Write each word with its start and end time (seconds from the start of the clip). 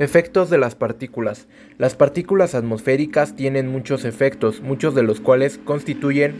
Efectos 0.00 0.50
de 0.50 0.58
las 0.58 0.74
partículas. 0.74 1.46
Las 1.78 1.94
partículas 1.94 2.56
atmosféricas 2.56 3.36
tienen 3.36 3.68
muchos 3.68 4.04
efectos, 4.04 4.60
muchos 4.60 4.96
de 4.96 5.04
los 5.04 5.20
cuales 5.20 5.60
constituyen 5.64 6.34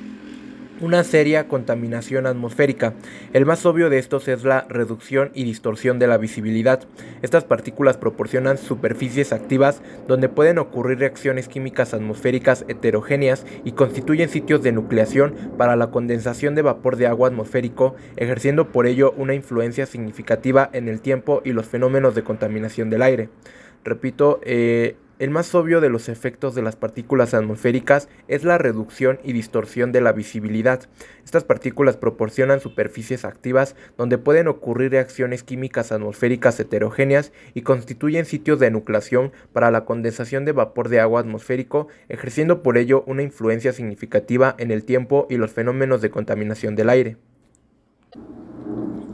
una 0.81 1.05
seria 1.05 1.49
contaminación 1.49 2.27
atmosférica. 2.27 2.95
El 3.33 3.47
más 3.47 3.65
obvio 3.67 3.91
de 3.91 3.99
estos 3.99 4.29
es 4.29 4.45
la 4.45 4.67
reducción 4.69 5.31
y 5.35 5.45
distorsión 5.45 5.99
de 5.99 6.07
la 6.07 6.19
visibilidad. 6.19 6.81
Estas 7.23 7.45
partículas 7.45 7.97
proporcionan 7.97 8.59
superficies 8.59 9.33
activas 9.33 9.83
donde 10.09 10.29
pueden 10.29 10.59
ocurrir 10.59 10.99
reacciones 10.99 11.49
químicas 11.49 11.95
atmosféricas 11.95 12.65
heterogéneas 12.69 13.47
y 13.65 13.73
constituyen 13.73 14.29
sitios 14.29 14.63
de 14.63 14.73
nucleación 14.73 15.35
para 15.57 15.77
la 15.77 15.91
condensación 15.91 16.55
de 16.55 16.63
vapor 16.63 16.97
de 16.97 17.07
agua 17.07 17.29
atmosférico, 17.29 17.95
ejerciendo 18.17 18.73
por 18.73 18.87
ello 18.87 19.15
una 19.17 19.35
influencia 19.35 19.87
significativa 19.87 20.71
en 20.73 20.89
el 20.89 21.01
tiempo 21.01 21.43
y 21.45 21.53
los 21.53 21.67
fenómenos 21.67 22.15
de 22.15 22.25
contaminación 22.25 22.91
del 22.91 23.03
aire. 23.03 23.29
Repito, 23.85 24.41
eh, 24.45 24.97
el 25.19 25.31
más 25.31 25.55
obvio 25.55 25.81
de 25.81 25.89
los 25.89 26.09
efectos 26.09 26.55
de 26.55 26.63
las 26.63 26.77
partículas 26.77 27.35
atmosféricas 27.35 28.09
es 28.27 28.45
la 28.45 28.59
reducción 28.59 29.21
y 29.23 29.33
distorsión 29.33 29.93
de 29.93 30.01
la 30.01 30.13
visibilidad. 30.13 30.89
Estas 31.25 31.45
partículas 31.45 31.97
proporcionan 31.97 32.61
superficies 32.61 33.25
activas 33.25 33.77
donde 33.97 34.19
pueden 34.19 34.49
ocurrir 34.49 34.91
reacciones 34.91 35.43
químicas 35.43 35.93
atmosféricas 35.93 36.59
heterogéneas 36.59 37.33
y 37.55 37.63
constituyen 37.63 38.25
sitios 38.25 38.59
de 38.59 38.71
nucleación 38.71 39.33
para 39.53 39.71
la 39.71 39.85
condensación 39.85 40.45
de 40.45 40.53
vapor 40.53 40.89
de 40.89 41.01
agua 41.01 41.21
atmosférico, 41.21 41.89
ejerciendo 42.09 42.63
por 42.63 42.77
ello 42.77 43.05
una 43.07 43.23
influencia 43.23 43.73
significativa 43.73 44.55
en 44.59 44.71
el 44.71 44.85
tiempo 44.85 45.27
y 45.31 45.37
los 45.37 45.53
fenómenos 45.53 46.03
de 46.03 46.11
contaminación 46.11 46.75
del 46.75 46.91
aire. 46.91 47.17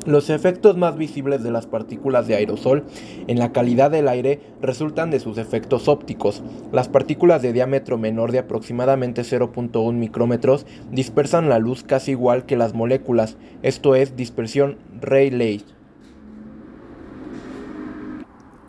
Los 0.06 0.30
efectos 0.30 0.78
más 0.78 0.96
visibles 0.96 1.42
de 1.42 1.50
las 1.50 1.66
partículas 1.66 2.26
de 2.26 2.34
aerosol 2.34 2.84
en 3.26 3.38
la 3.38 3.52
calidad 3.52 3.90
del 3.90 4.08
aire 4.08 4.40
resultan 4.62 5.10
de 5.10 5.20
sus 5.20 5.36
efectos 5.36 5.88
ópticos. 5.88 6.42
Las 6.72 6.88
partículas 6.88 7.42
de 7.42 7.52
diámetro 7.52 7.98
menor 7.98 8.32
de 8.32 8.38
aproximadamente 8.38 9.22
0.1 9.22 9.92
micrómetros 9.92 10.64
dispersan 10.90 11.50
la 11.50 11.58
luz 11.58 11.82
casi 11.82 12.12
igual 12.12 12.46
que 12.46 12.56
las 12.56 12.72
moléculas, 12.72 13.36
esto 13.62 13.94
es 13.94 14.16
dispersión 14.16 14.78
Rayleigh. 15.02 15.64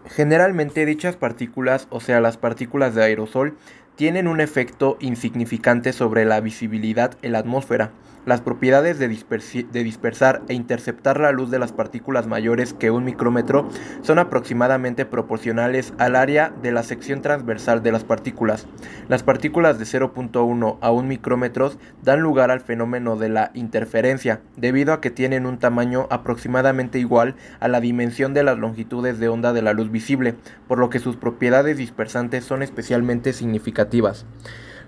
Generalmente 0.08 0.86
dichas 0.86 1.16
partículas, 1.16 1.88
o 1.92 2.02
sea 2.02 2.20
las 2.20 2.36
partículas 2.36 2.94
de 2.94 3.04
aerosol, 3.04 3.58
tienen 3.96 4.28
un 4.28 4.42
efecto 4.42 4.98
insignificante 5.00 5.94
sobre 5.94 6.26
la 6.26 6.42
visibilidad 6.42 7.18
en 7.22 7.32
la 7.32 7.40
atmósfera. 7.40 7.92
Las 8.24 8.42
propiedades 8.42 9.00
de, 9.00 9.08
dispersar 9.08 10.44
e 10.48 10.54
interceptar 10.54 11.20
la 11.20 11.32
luz 11.32 11.50
de 11.50 11.58
las 11.58 11.72
partículas 11.72 12.28
mayores 12.28 12.74
que 12.74 12.92
un 12.92 13.04
micrómetro 13.04 13.68
son 14.04 14.20
aproximadamente 14.20 15.08
proporcionales 15.08 15.94
al 15.98 16.16
área 16.16 16.54
de 16.62 16.72
la 16.72 16.84
sección 16.84 17.24
transversal 17.24 17.82
de 17.82 17.92
las 17.92 18.04
partículas. 18.04 18.68
Las 19.08 19.24
partículas 19.24 19.80
de 19.80 19.86
0.1 19.86 20.78
a 20.82 20.92
1 20.92 21.08
micrómetros 21.08 21.80
dan 22.04 22.22
lugar 22.22 22.52
al 22.52 22.62
fenómeno 22.62 23.16
de 23.16 23.30
la 23.30 23.50
interferencia, 23.56 24.42
debido 24.56 24.94
a 24.94 25.02
que 25.02 25.10
tienen 25.10 25.48
un 25.48 25.58
tamaño 25.58 26.06
aproximadamente 26.12 27.00
igual 27.00 27.36
a 27.60 27.68
la 27.68 27.82
dimensión 27.82 28.36
de 28.36 28.44
las 28.44 28.60
longitudes 28.60 29.18
de 29.18 29.30
onda 29.30 29.52
de 29.52 29.64
la 29.64 29.74
luz 29.74 29.90
visible, 29.90 30.36
por 30.68 30.78
lo 30.78 30.92
que 30.92 31.00
sus 31.00 31.18
propiedades 31.18 31.78
dispersantes 31.78 32.46
son 32.46 32.62
especialmente 32.62 33.34
significativas. 33.34 34.28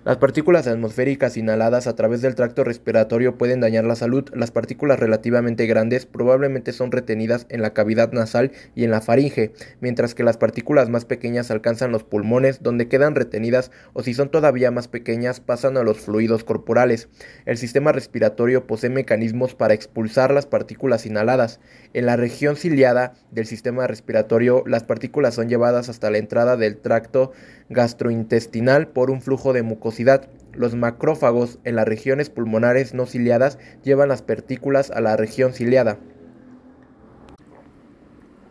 Las 0.05 0.17
partículas 0.17 0.67
atmosféricas 0.67 1.37
inhaladas 1.37 1.87
a 1.87 1.95
través 1.95 2.21
del 2.21 2.35
tracto 2.35 2.65
respiratorio 2.65 3.37
pueden 3.37 3.61
dañar 3.61 3.85
la 3.85 3.95
salud. 3.95 4.25
Las 4.33 4.51
partículas 4.51 4.99
relativamente 4.99 5.65
grandes 5.65 6.05
probablemente 6.05 6.73
son 6.73 6.91
retenidas 6.91 7.45
en 7.47 7.61
la 7.61 7.71
cavidad 7.71 8.11
nasal 8.11 8.51
y 8.75 8.83
en 8.83 8.91
la 8.91 8.99
faringe, 8.99 9.53
mientras 9.79 10.13
que 10.13 10.25
las 10.25 10.35
partículas 10.35 10.89
más 10.89 11.05
pequeñas 11.05 11.51
alcanzan 11.51 11.93
los 11.93 12.03
pulmones, 12.03 12.61
donde 12.61 12.89
quedan 12.89 13.15
retenidas, 13.15 13.71
o 13.93 14.03
si 14.03 14.13
son 14.13 14.29
todavía 14.29 14.71
más 14.71 14.89
pequeñas, 14.89 15.39
pasan 15.39 15.77
a 15.77 15.83
los 15.83 16.01
fluidos 16.01 16.43
corporales. 16.43 17.07
El 17.45 17.57
sistema 17.57 17.93
respiratorio 17.93 18.67
posee 18.67 18.89
mecanismos 18.89 19.55
para 19.55 19.73
expulsar 19.73 20.33
las 20.33 20.45
partículas 20.45 21.05
inhaladas. 21.05 21.61
En 21.93 22.07
la 22.07 22.17
región 22.17 22.57
ciliada 22.57 23.13
del 23.31 23.45
sistema 23.45 23.87
respiratorio, 23.87 24.65
las 24.67 24.83
partículas 24.83 25.35
son 25.35 25.47
llevadas 25.47 25.87
hasta 25.87 26.11
la 26.11 26.17
entrada 26.17 26.57
del 26.57 26.75
tracto 26.75 27.31
gastrointestinal 27.69 28.89
por 28.89 29.09
un 29.09 29.21
flujo 29.21 29.53
de 29.53 29.63
Los 30.53 30.75
macrófagos 30.75 31.59
en 31.63 31.75
las 31.75 31.87
regiones 31.87 32.29
pulmonares 32.29 32.93
no 32.93 33.05
ciliadas 33.05 33.57
llevan 33.83 34.09
las 34.09 34.21
partículas 34.21 34.91
a 34.91 35.01
la 35.01 35.17
región 35.17 35.53
ciliada 35.53 35.97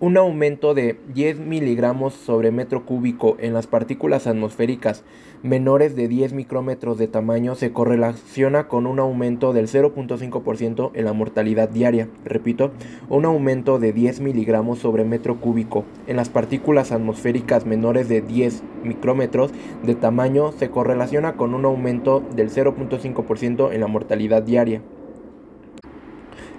un 0.03 0.17
aumento 0.17 0.75
de 0.75 0.99
10 1.15 1.39
miligramos 1.39 2.13
sobre 2.13 2.51
metro 2.51 2.85
cúbico 2.85 3.37
en 3.39 3.55
las 3.55 3.69
partículas 3.69 4.27
atmosféricas 4.27 5.05
menores 5.45 5.95
de 5.95 6.09
10 6.09 6.33
micrómetros 6.33 6.99
de 6.99 7.07
tamaño 7.07 7.55
se 7.55 7.73
correlaciona 7.73 8.67
con 8.67 8.89
un 8.89 8.99
aumento 8.99 9.53
del 9.53 9.69
0.5% 9.69 10.91
en 10.95 11.05
la 11.05 11.13
mortalidad 11.13 11.69
diaria. 11.69 12.09
Repito, 12.25 12.73
un 13.11 13.27
aumento 13.27 13.79
de 13.79 13.93
10 13.93 14.19
miligramos 14.19 14.81
sobre 14.81 15.05
metro 15.05 15.41
cúbico 15.41 15.85
en 16.09 16.17
las 16.17 16.31
partículas 16.31 16.91
atmosféricas 16.91 17.65
menores 17.65 18.09
de 18.09 18.23
10 18.23 18.65
micrómetros 18.83 19.53
de 19.85 19.95
tamaño 19.95 20.51
se 20.51 20.69
correlaciona 20.69 21.37
con 21.37 21.55
un 21.55 21.65
aumento 21.65 22.25
del 22.35 22.51
0.5% 22.51 23.73
en 23.73 23.81
la 23.81 23.87
mortalidad 23.87 24.43
diaria. 24.43 24.83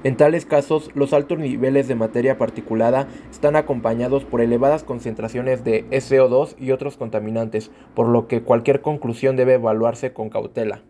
En 0.03 0.17
tales 0.17 0.45
casos, 0.45 0.91
los 0.95 1.13
altos 1.13 1.39
niveles 1.39 1.87
de 1.87 1.95
materia 1.95 2.37
particulada 2.37 3.07
están 3.31 3.55
acompañados 3.55 4.25
por 4.25 4.41
elevadas 4.41 4.83
concentraciones 4.83 5.63
de 5.63 5.85
SO2 5.91 6.55
y 6.59 6.71
otros 6.71 6.97
contaminantes, 6.97 7.71
por 7.95 8.09
lo 8.09 8.27
que 8.27 8.41
cualquier 8.41 8.81
conclusión 8.81 9.37
debe 9.37 9.53
evaluarse 9.53 10.11
con 10.11 10.29
cautela. 10.29 10.81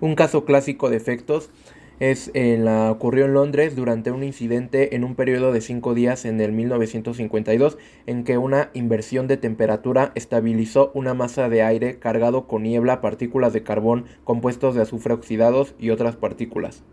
Un 0.00 0.14
caso 0.14 0.44
clásico 0.44 0.88
de 0.88 0.98
efectos 0.98 1.50
es 1.98 2.30
la, 2.34 2.92
ocurrió 2.92 3.24
en 3.24 3.34
Londres 3.34 3.74
durante 3.74 4.12
un 4.12 4.22
incidente 4.22 4.94
en 4.94 5.02
un 5.02 5.16
periodo 5.16 5.52
de 5.52 5.60
cinco 5.60 5.94
días 5.94 6.24
en 6.26 6.40
el 6.40 6.52
1952 6.52 7.78
en 8.06 8.22
que 8.22 8.38
una 8.38 8.70
inversión 8.74 9.26
de 9.26 9.36
temperatura 9.36 10.12
estabilizó 10.14 10.92
una 10.94 11.14
masa 11.14 11.48
de 11.48 11.62
aire 11.62 11.98
cargado 11.98 12.46
con 12.46 12.62
niebla, 12.62 13.00
partículas 13.00 13.52
de 13.52 13.64
carbón, 13.64 14.04
compuestos 14.22 14.76
de 14.76 14.82
azufre 14.82 15.14
oxidados 15.14 15.74
y 15.78 15.90
otras 15.90 16.14
partículas. 16.16 16.84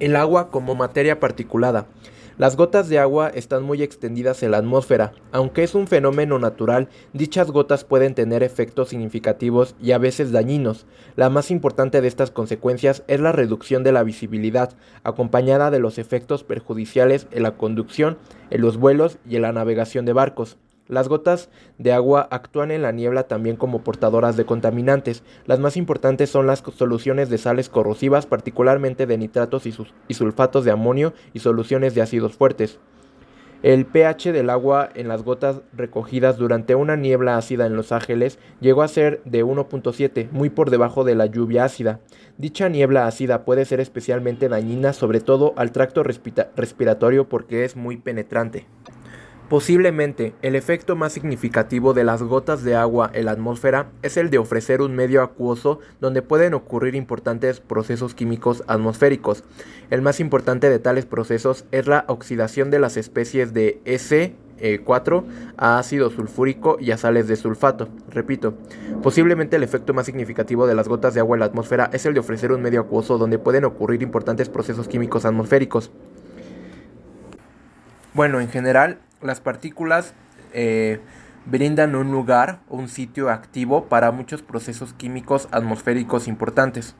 El 0.00 0.16
agua 0.16 0.50
como 0.50 0.74
materia 0.74 1.20
particulada. 1.20 1.86
Las 2.36 2.56
gotas 2.56 2.88
de 2.88 2.98
agua 2.98 3.28
están 3.28 3.62
muy 3.62 3.80
extendidas 3.80 4.42
en 4.42 4.50
la 4.50 4.56
atmósfera. 4.56 5.12
Aunque 5.30 5.62
es 5.62 5.76
un 5.76 5.86
fenómeno 5.86 6.40
natural, 6.40 6.88
dichas 7.12 7.52
gotas 7.52 7.84
pueden 7.84 8.16
tener 8.16 8.42
efectos 8.42 8.88
significativos 8.88 9.76
y 9.80 9.92
a 9.92 9.98
veces 9.98 10.32
dañinos. 10.32 10.84
La 11.14 11.30
más 11.30 11.52
importante 11.52 12.00
de 12.00 12.08
estas 12.08 12.32
consecuencias 12.32 13.04
es 13.06 13.20
la 13.20 13.30
reducción 13.30 13.84
de 13.84 13.92
la 13.92 14.02
visibilidad, 14.02 14.72
acompañada 15.04 15.70
de 15.70 15.78
los 15.78 15.98
efectos 15.98 16.42
perjudiciales 16.42 17.28
en 17.30 17.44
la 17.44 17.56
conducción, 17.56 18.18
en 18.50 18.62
los 18.62 18.78
vuelos 18.78 19.18
y 19.28 19.36
en 19.36 19.42
la 19.42 19.52
navegación 19.52 20.04
de 20.04 20.12
barcos. 20.12 20.58
Las 20.86 21.08
gotas 21.08 21.48
de 21.78 21.94
agua 21.94 22.28
actúan 22.30 22.70
en 22.70 22.82
la 22.82 22.92
niebla 22.92 23.22
también 23.22 23.56
como 23.56 23.82
portadoras 23.82 24.36
de 24.36 24.44
contaminantes. 24.44 25.22
Las 25.46 25.58
más 25.58 25.78
importantes 25.78 26.28
son 26.28 26.46
las 26.46 26.62
soluciones 26.76 27.30
de 27.30 27.38
sales 27.38 27.70
corrosivas, 27.70 28.26
particularmente 28.26 29.06
de 29.06 29.16
nitratos 29.16 29.64
y, 29.64 30.14
sulfatos 30.14 30.66
de 30.66 30.72
amonio 30.72 31.14
y 31.32 31.38
soluciones 31.38 31.94
de 31.94 32.02
ácidos 32.02 32.34
fuertes. 32.34 32.80
El 33.62 33.86
pH 33.86 34.32
del 34.32 34.50
agua 34.50 34.90
en 34.94 35.08
las 35.08 35.22
gotas 35.22 35.62
recogidas 35.72 36.36
durante 36.36 36.74
una 36.74 36.96
niebla 36.96 37.38
ácida 37.38 37.64
en 37.64 37.76
Los 37.76 37.90
Ángeles 37.90 38.38
llegó 38.60 38.82
a 38.82 38.88
ser 38.88 39.22
de 39.24 39.42
1.7, 39.42 40.30
muy 40.32 40.50
por 40.50 40.68
debajo 40.68 41.02
de 41.02 41.14
la 41.14 41.24
lluvia 41.24 41.64
ácida. 41.64 42.00
Dicha 42.36 42.68
niebla 42.68 43.06
ácida 43.06 43.46
puede 43.46 43.64
ser 43.64 43.80
especialmente 43.80 44.50
dañina, 44.50 44.92
sobre 44.92 45.20
todo 45.20 45.54
al 45.56 45.72
tracto 45.72 46.02
respiratorio 46.02 47.26
porque 47.30 47.64
es 47.64 47.74
muy 47.74 47.96
penetrante. 47.96 48.66
Posiblemente 49.48 50.32
el 50.40 50.56
efecto 50.56 50.96
más 50.96 51.12
significativo 51.12 51.92
de 51.92 52.02
las 52.02 52.22
gotas 52.22 52.64
de 52.64 52.76
agua 52.76 53.10
en 53.12 53.26
la 53.26 53.32
atmósfera 53.32 53.88
es 54.02 54.16
el 54.16 54.30
de 54.30 54.38
ofrecer 54.38 54.80
un 54.80 54.96
medio 54.96 55.22
acuoso 55.22 55.80
donde 56.00 56.22
pueden 56.22 56.54
ocurrir 56.54 56.94
importantes 56.94 57.60
procesos 57.60 58.14
químicos 58.14 58.64
atmosféricos. 58.68 59.44
El 59.90 60.00
más 60.00 60.18
importante 60.18 60.70
de 60.70 60.78
tales 60.78 61.04
procesos 61.04 61.66
es 61.72 61.86
la 61.86 62.06
oxidación 62.08 62.70
de 62.70 62.78
las 62.78 62.96
especies 62.96 63.52
de 63.52 63.82
S4 63.84 65.24
a 65.58 65.78
ácido 65.78 66.08
sulfúrico 66.08 66.78
y 66.80 66.92
a 66.92 66.96
sales 66.96 67.28
de 67.28 67.36
sulfato. 67.36 67.90
Repito, 68.08 68.54
posiblemente 69.02 69.56
el 69.56 69.62
efecto 69.62 69.92
más 69.92 70.06
significativo 70.06 70.66
de 70.66 70.74
las 70.74 70.88
gotas 70.88 71.12
de 71.12 71.20
agua 71.20 71.36
en 71.36 71.40
la 71.40 71.46
atmósfera 71.46 71.90
es 71.92 72.06
el 72.06 72.14
de 72.14 72.20
ofrecer 72.20 72.50
un 72.50 72.62
medio 72.62 72.80
acuoso 72.80 73.18
donde 73.18 73.38
pueden 73.38 73.66
ocurrir 73.66 74.02
importantes 74.02 74.48
procesos 74.48 74.88
químicos 74.88 75.26
atmosféricos. 75.26 75.90
Bueno, 78.14 78.40
en 78.40 78.48
general, 78.48 79.00
las 79.26 79.40
partículas 79.40 80.14
eh, 80.52 81.00
brindan 81.46 81.94
un 81.94 82.10
lugar, 82.10 82.60
un 82.68 82.88
sitio 82.88 83.30
activo 83.30 83.86
para 83.86 84.12
muchos 84.12 84.42
procesos 84.42 84.92
químicos 84.94 85.48
atmosféricos 85.50 86.28
importantes. 86.28 86.94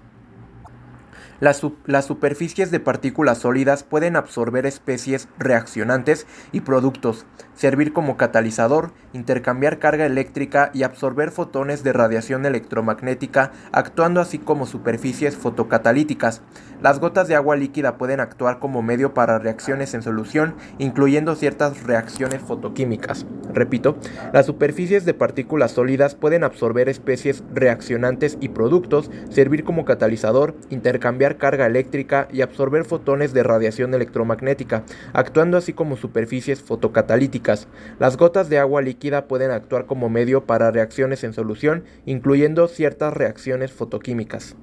Las, 1.45 2.07
superficies 2.07 2.71
de 2.71 2.81
partículas 2.81 3.37
sólidas 3.37 3.83
pueden 3.83 4.17
absorber 4.17 4.65
especies 4.65 5.29
reaccionantes 5.39 6.27
y 6.53 6.63
productos, 6.63 7.27
servir 7.55 7.93
como 7.93 8.17
catalizador, 8.17 8.93
intercambiar 9.13 9.79
carga 9.79 10.07
eléctrica 10.07 10.71
y 10.73 10.85
absorber 10.85 11.31
fotones 11.31 11.85
de 11.85 11.93
radiación 11.93 12.47
electromagnética, 12.47 13.53
actuando 13.73 14.23
así 14.23 14.39
como 14.39 14.65
superficies 14.65 15.37
fotocatalíticas. 15.37 16.41
Las 16.81 16.99
gotas 16.99 17.29
de 17.29 17.35
agua 17.35 17.57
líquida 17.57 17.99
pueden 17.99 18.21
actuar 18.21 18.59
como 18.59 18.81
medio 18.81 19.13
para 19.13 19.39
reacciones 19.39 19.93
en 19.93 20.01
solución, 20.01 20.55
incluyendo 20.79 21.35
ciertas 21.35 21.83
reacciones 21.83 22.41
fotoquímicas. 22.41 23.27
Repito, 23.53 23.99
las 24.33 24.47
superficies 24.47 25.05
de 25.05 25.13
partículas 25.13 25.73
sólidas 25.73 26.15
pueden 26.15 26.43
absorber 26.43 26.89
especies 26.89 27.45
reaccionantes 27.53 28.39
y 28.41 28.49
productos, 28.49 29.11
servir 29.29 29.63
como 29.63 29.85
catalizador, 29.85 30.57
intercambiar 30.71 31.34
carga 31.37 31.67
eléctrica 31.67 32.29
y 32.33 32.43
absorber 32.43 32.85
fotones 32.85 33.33
de 33.33 33.43
radiación 33.43 33.95
electromagnética, 33.95 34.85
actuando 35.13 35.57
así 35.57 35.73
como 35.73 35.97
superficies 35.97 36.61
fotocatalíticas. 36.63 37.69
Las 37.99 38.17
gotas 38.17 38.49
de 38.49 38.59
agua 38.59 38.83
líquida 38.83 39.27
pueden 39.27 39.51
actuar 39.51 39.87
como 39.87 40.09
medio 40.09 40.45
para 40.47 40.71
reacciones 40.71 41.25
en 41.25 41.33
solución, 41.33 41.85
incluyendo 42.07 42.69
ciertas 42.69 43.13
reacciones 43.13 43.73
fotoquímicas. 43.73 44.57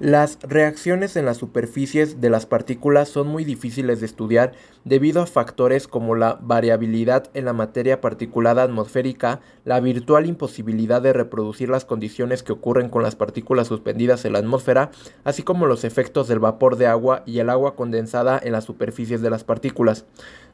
Las 0.00 0.38
reacciones 0.40 1.14
en 1.16 1.26
las 1.26 1.36
superficies 1.36 2.22
de 2.22 2.30
las 2.30 2.46
partículas 2.46 3.10
son 3.10 3.28
muy 3.28 3.44
difíciles 3.44 4.00
de 4.00 4.06
estudiar 4.06 4.52
debido 4.82 5.20
a 5.20 5.26
factores 5.26 5.88
como 5.88 6.14
la 6.14 6.38
variabilidad 6.40 7.28
en 7.34 7.44
la 7.44 7.52
materia 7.52 8.00
particulada 8.00 8.62
atmosférica, 8.62 9.40
la 9.66 9.78
virtual 9.78 10.24
imposibilidad 10.24 11.02
de 11.02 11.12
reproducir 11.12 11.68
las 11.68 11.84
condiciones 11.84 12.42
que 12.42 12.52
ocurren 12.52 12.88
con 12.88 13.02
las 13.02 13.14
partículas 13.14 13.66
suspendidas 13.66 14.24
en 14.24 14.32
la 14.32 14.38
atmósfera, 14.38 14.90
así 15.22 15.42
como 15.42 15.66
los 15.66 15.84
efectos 15.84 16.28
del 16.28 16.38
vapor 16.38 16.76
de 16.76 16.86
agua 16.86 17.22
y 17.26 17.40
el 17.40 17.50
agua 17.50 17.76
condensada 17.76 18.40
en 18.42 18.52
las 18.52 18.64
superficies 18.64 19.20
de 19.20 19.28
las 19.28 19.44
partículas. 19.44 20.06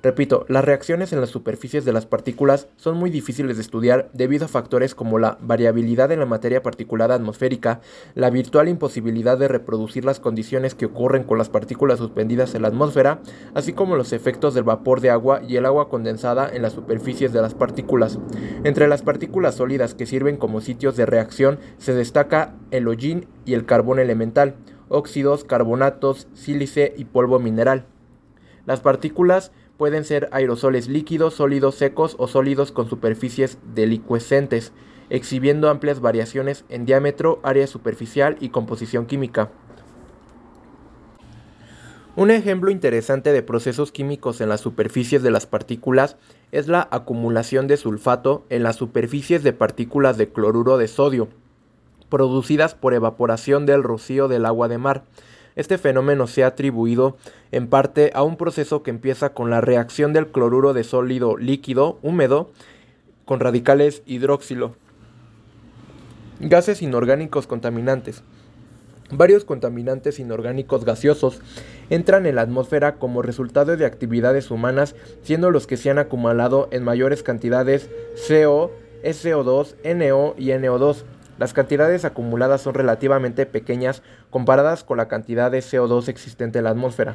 Repito, 0.02 0.44
las 0.48 0.64
reacciones 0.64 1.12
en 1.12 1.20
las 1.20 1.30
superficies 1.30 1.84
de 1.84 1.92
las 1.92 2.04
partículas 2.04 2.66
son 2.76 2.96
muy 2.96 3.10
difíciles 3.10 3.56
de 3.56 3.62
estudiar 3.62 4.10
debido 4.12 4.44
a 4.44 4.48
factores 4.48 4.94
como 4.94 5.18
la 5.18 5.38
variabilidad 5.40 6.10
en 6.12 6.20
la 6.20 6.26
materia 6.26 6.62
particulada 6.62 7.14
atmosférica, 7.14 7.80
la 8.14 8.30
virtual 8.30 8.68
imposibilidad 8.68 9.35
de 9.36 9.48
reproducir 9.48 10.04
las 10.04 10.20
condiciones 10.20 10.74
que 10.74 10.86
ocurren 10.86 11.24
con 11.24 11.38
las 11.38 11.48
partículas 11.48 11.98
suspendidas 11.98 12.54
en 12.54 12.62
la 12.62 12.68
atmósfera, 12.68 13.20
así 13.54 13.72
como 13.72 13.96
los 13.96 14.12
efectos 14.12 14.54
del 14.54 14.64
vapor 14.64 15.00
de 15.00 15.10
agua 15.10 15.40
y 15.46 15.56
el 15.56 15.66
agua 15.66 15.88
condensada 15.88 16.48
en 16.52 16.62
las 16.62 16.72
superficies 16.72 17.32
de 17.32 17.42
las 17.42 17.54
partículas. 17.54 18.18
Entre 18.64 18.88
las 18.88 19.02
partículas 19.02 19.56
sólidas 19.56 19.94
que 19.94 20.06
sirven 20.06 20.36
como 20.36 20.60
sitios 20.60 20.96
de 20.96 21.06
reacción 21.06 21.58
se 21.78 21.94
destaca 21.94 22.54
el 22.70 22.88
hollín 22.88 23.26
y 23.44 23.54
el 23.54 23.66
carbón 23.66 23.98
elemental, 23.98 24.56
óxidos, 24.88 25.44
carbonatos, 25.44 26.28
sílice 26.34 26.94
y 26.96 27.04
polvo 27.04 27.38
mineral. 27.38 27.86
Las 28.66 28.80
partículas 28.80 29.52
pueden 29.76 30.04
ser 30.04 30.28
aerosoles 30.32 30.88
líquidos, 30.88 31.34
sólidos 31.34 31.74
secos 31.74 32.16
o 32.18 32.28
sólidos 32.28 32.72
con 32.72 32.88
superficies 32.88 33.58
delicuescentes 33.74 34.72
exhibiendo 35.10 35.68
amplias 35.68 36.00
variaciones 36.00 36.64
en 36.68 36.84
diámetro, 36.86 37.40
área 37.42 37.66
superficial 37.66 38.36
y 38.40 38.48
composición 38.48 39.06
química. 39.06 39.50
Un 42.16 42.30
ejemplo 42.30 42.70
interesante 42.70 43.30
de 43.30 43.42
procesos 43.42 43.92
químicos 43.92 44.40
en 44.40 44.48
las 44.48 44.62
superficies 44.62 45.22
de 45.22 45.30
las 45.30 45.44
partículas 45.44 46.16
es 46.50 46.66
la 46.66 46.88
acumulación 46.90 47.66
de 47.66 47.76
sulfato 47.76 48.46
en 48.48 48.62
las 48.62 48.76
superficies 48.76 49.42
de 49.42 49.52
partículas 49.52 50.16
de 50.16 50.30
cloruro 50.30 50.78
de 50.78 50.88
sodio, 50.88 51.28
producidas 52.08 52.74
por 52.74 52.94
evaporación 52.94 53.66
del 53.66 53.82
rocío 53.82 54.28
del 54.28 54.46
agua 54.46 54.68
de 54.68 54.78
mar. 54.78 55.04
Este 55.56 55.76
fenómeno 55.76 56.26
se 56.26 56.42
ha 56.42 56.48
atribuido 56.48 57.18
en 57.52 57.68
parte 57.68 58.12
a 58.14 58.22
un 58.22 58.38
proceso 58.38 58.82
que 58.82 58.90
empieza 58.90 59.34
con 59.34 59.50
la 59.50 59.60
reacción 59.60 60.14
del 60.14 60.28
cloruro 60.28 60.72
de 60.72 60.84
sólido 60.84 61.36
líquido 61.36 61.98
húmedo 62.00 62.50
con 63.26 63.40
radicales 63.40 64.02
hidróxilo 64.06 64.74
Gases 66.38 66.82
inorgánicos 66.82 67.46
contaminantes. 67.46 68.22
Varios 69.10 69.46
contaminantes 69.46 70.18
inorgánicos 70.18 70.84
gaseosos 70.84 71.40
entran 71.88 72.26
en 72.26 72.34
la 72.34 72.42
atmósfera 72.42 72.96
como 72.96 73.22
resultado 73.22 73.74
de 73.78 73.86
actividades 73.86 74.50
humanas, 74.50 74.94
siendo 75.22 75.50
los 75.50 75.66
que 75.66 75.78
se 75.78 75.88
han 75.88 75.98
acumulado 75.98 76.68
en 76.72 76.84
mayores 76.84 77.22
cantidades 77.22 77.88
CO, 78.28 78.70
SO2, 79.02 79.76
NO 79.96 80.34
y 80.36 80.48
NO2. 80.48 81.04
Las 81.38 81.52
cantidades 81.52 82.04
acumuladas 82.04 82.62
son 82.62 82.74
relativamente 82.74 83.46
pequeñas 83.46 84.02
comparadas 84.30 84.84
con 84.84 84.96
la 84.96 85.08
cantidad 85.08 85.50
de 85.50 85.58
CO2 85.58 86.08
existente 86.08 86.58
en 86.58 86.64
la 86.64 86.70
atmósfera. 86.70 87.14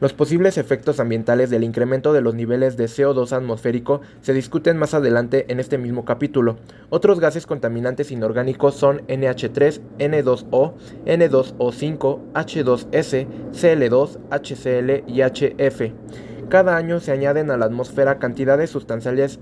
Los 0.00 0.12
posibles 0.12 0.58
efectos 0.58 1.00
ambientales 1.00 1.50
del 1.50 1.64
incremento 1.64 2.12
de 2.12 2.20
los 2.20 2.34
niveles 2.34 2.76
de 2.76 2.84
CO2 2.84 3.32
atmosférico 3.32 4.00
se 4.22 4.32
discuten 4.32 4.76
más 4.76 4.94
adelante 4.94 5.46
en 5.48 5.58
este 5.58 5.76
mismo 5.76 6.04
capítulo. 6.04 6.56
Otros 6.88 7.18
gases 7.18 7.46
contaminantes 7.46 8.12
inorgánicos 8.12 8.76
son 8.76 9.06
NH3, 9.08 9.80
N2O, 9.98 10.74
N2O5, 11.04 12.32
H2S, 12.32 13.26
Cl2, 13.52 14.18
HCl 14.30 15.10
y 15.10 15.22
HF. 15.22 16.27
Cada 16.48 16.78
año 16.78 16.98
se 16.98 17.12
añaden 17.12 17.50
a 17.50 17.58
la 17.58 17.66
atmósfera 17.66 18.18
cantidades 18.18 18.70
sustanciales, 18.70 19.38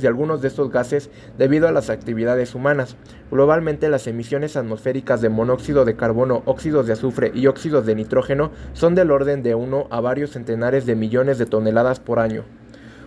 de 0.00 0.06
algunos 0.06 0.40
de 0.40 0.46
estos 0.46 0.70
gases 0.70 1.10
debido 1.36 1.66
a 1.66 1.72
las 1.72 1.90
actividades 1.90 2.54
humanas. 2.54 2.94
Globalmente 3.32 3.88
las 3.88 4.06
emisiones 4.06 4.56
atmosféricas 4.56 5.20
de 5.22 5.28
monóxido 5.28 5.84
de 5.84 5.96
carbono, 5.96 6.42
óxidos 6.44 6.86
de 6.86 6.92
azufre 6.92 7.32
y 7.34 7.48
óxidos 7.48 7.84
de 7.84 7.96
nitrógeno 7.96 8.52
son 8.74 8.94
del 8.94 9.10
orden 9.10 9.42
de 9.42 9.56
1 9.56 9.88
a 9.90 10.00
varios 10.00 10.30
centenares 10.30 10.86
de 10.86 10.94
millones 10.94 11.36
de 11.38 11.46
toneladas 11.46 11.98
por 11.98 12.20
año. 12.20 12.44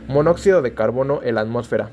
Monóxido 0.10 0.62
de 0.62 0.74
carbono 0.74 1.22
en 1.24 1.36
la 1.36 1.42
atmósfera. 1.42 1.92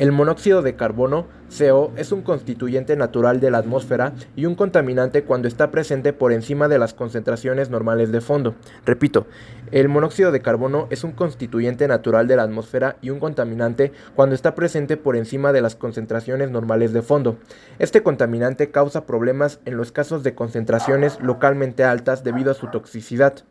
El 0.00 0.12
monóxido 0.12 0.62
de 0.62 0.76
carbono, 0.76 1.26
CO, 1.54 1.92
es 1.94 2.10
un 2.10 2.22
constituyente 2.22 2.96
natural 2.96 3.38
de 3.38 3.50
la 3.50 3.58
atmósfera 3.58 4.14
y 4.34 4.46
un 4.46 4.54
contaminante 4.54 5.24
cuando 5.24 5.46
está 5.46 5.70
presente 5.70 6.14
por 6.14 6.32
encima 6.32 6.68
de 6.68 6.78
las 6.78 6.94
concentraciones 6.94 7.68
normales 7.68 8.10
de 8.10 8.22
fondo. 8.22 8.54
Repito, 8.86 9.26
el 9.72 9.90
monóxido 9.90 10.32
de 10.32 10.40
carbono 10.40 10.86
es 10.88 11.04
un 11.04 11.12
constituyente 11.12 11.86
natural 11.86 12.26
de 12.28 12.36
la 12.36 12.44
atmósfera 12.44 12.96
y 13.02 13.10
un 13.10 13.20
contaminante 13.20 13.92
cuando 14.16 14.34
está 14.34 14.54
presente 14.54 14.96
por 14.96 15.16
encima 15.16 15.52
de 15.52 15.60
las 15.60 15.76
concentraciones 15.76 16.50
normales 16.50 16.94
de 16.94 17.02
fondo. 17.02 17.36
Este 17.78 18.02
contaminante 18.02 18.70
causa 18.70 19.04
problemas 19.04 19.60
en 19.66 19.76
los 19.76 19.92
casos 19.92 20.22
de 20.22 20.34
concentraciones 20.34 21.18
localmente 21.20 21.84
altas 21.84 22.24
debido 22.24 22.52
a 22.52 22.54
su 22.54 22.68
toxicidad. 22.68 23.44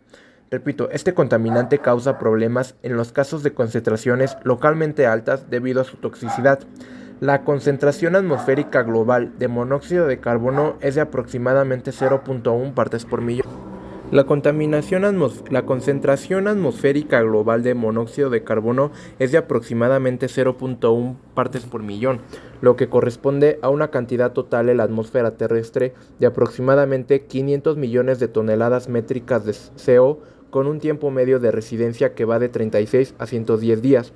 Repito, 0.51 0.90
este 0.90 1.13
contaminante 1.13 1.78
causa 1.78 2.18
problemas 2.18 2.75
en 2.81 2.98
los 2.98 3.12
casos 3.12 3.44
de 3.44 3.54
concentraciones 3.54 4.36
localmente 4.44 5.06
altas 5.06 5.48
debido 5.51 5.79
a 5.79 5.84
su 5.84 5.98
toxicidad. 5.98 6.60
La 7.20 7.44
concentración 7.44 8.15
atmosférica 8.15 8.82
global 8.82 9.38
de 9.38 9.48
monóxido 9.48 10.08
de 10.08 10.20
carbono 10.20 10.77
es 10.82 10.96
de 10.96 11.01
aproximadamente 11.01 11.91
0.1 11.91 12.74
partes 12.74 13.06
por 13.06 13.22
millón. 13.22 13.46
La, 14.12 14.24
contaminación 14.24 15.03
la 15.51 15.65
concentración 15.68 16.48
atmosférica 16.48 17.22
global 17.22 17.62
de 17.62 17.75
monóxido 17.75 18.32
de 18.32 18.44
carbono 18.44 18.91
es 19.20 19.32
de 19.32 19.38
aproximadamente 19.38 20.25
0.1 20.25 21.15
partes 21.36 21.65
por 21.65 21.84
millón, 21.84 22.22
lo 22.60 22.75
que 22.75 22.89
corresponde 22.89 23.60
a 23.62 23.70
una 23.70 23.91
cantidad 23.91 24.32
total 24.32 24.70
en 24.70 24.77
la 24.77 24.84
atmósfera 24.84 25.38
terrestre 25.38 25.94
de 26.18 26.25
aproximadamente 26.25 27.27
500 27.27 27.77
millones 27.77 28.18
de 28.18 28.29
toneladas 28.29 28.89
métricas 28.89 29.46
de 29.46 29.53
CO 29.86 30.22
con 30.50 30.68
un 30.68 30.79
tiempo 30.79 31.12
medio 31.12 31.39
de 31.39 31.51
residencia 31.51 32.13
que 32.13 32.25
va 32.25 32.39
de 32.39 32.50
36 32.50 33.15
a 33.18 33.25
110 33.25 33.82
días. 33.82 34.13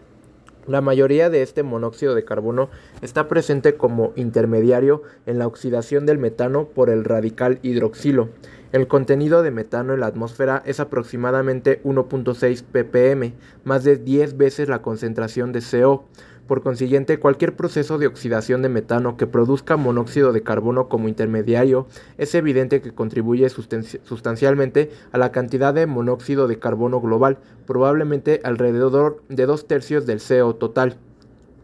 La 0.65 0.79
mayoría 0.79 1.29
de 1.29 1.41
este 1.41 1.61
monóxido 1.61 2.15
de 2.15 2.23
carbono 2.23 2.69
está 3.01 3.27
presente 3.27 3.75
como 3.75 4.13
intermediario 4.15 5.03
en 5.25 5.37
la 5.37 5.45
oxidación 5.45 6.05
del 6.05 6.17
metano 6.17 6.69
por 6.69 6.89
el 6.89 7.03
radical 7.03 7.59
hidroxilo. 7.63 8.29
El 8.71 8.87
contenido 8.87 9.43
de 9.43 9.51
metano 9.51 9.93
en 9.93 9.99
la 9.99 10.07
atmósfera 10.07 10.63
es 10.65 10.79
aproximadamente 10.79 11.81
1.6 11.83 12.63
ppm, 12.63 13.33
más 13.65 13.83
de 13.83 13.97
10 13.97 14.37
veces 14.37 14.69
la 14.69 14.81
concentración 14.81 15.51
de 15.51 15.61
CO. 15.61 16.05
Por 16.47 16.61
consiguiente, 16.61 17.19
cualquier 17.19 17.55
proceso 17.55 17.97
de 17.97 18.07
oxidación 18.07 18.61
de 18.61 18.69
metano 18.69 19.15
que 19.15 19.27
produzca 19.27 19.77
monóxido 19.77 20.33
de 20.33 20.43
carbono 20.43 20.89
como 20.89 21.07
intermediario 21.07 21.87
es 22.17 22.35
evidente 22.35 22.81
que 22.81 22.93
contribuye 22.93 23.47
sustancialmente 23.49 24.91
a 25.13 25.17
la 25.17 25.31
cantidad 25.31 25.73
de 25.73 25.87
monóxido 25.87 26.49
de 26.49 26.59
carbono 26.59 26.99
global, 26.99 27.37
probablemente 27.65 28.41
alrededor 28.43 29.23
de 29.29 29.45
dos 29.45 29.67
tercios 29.67 30.05
del 30.05 30.19
CO 30.19 30.55
total. 30.55 30.97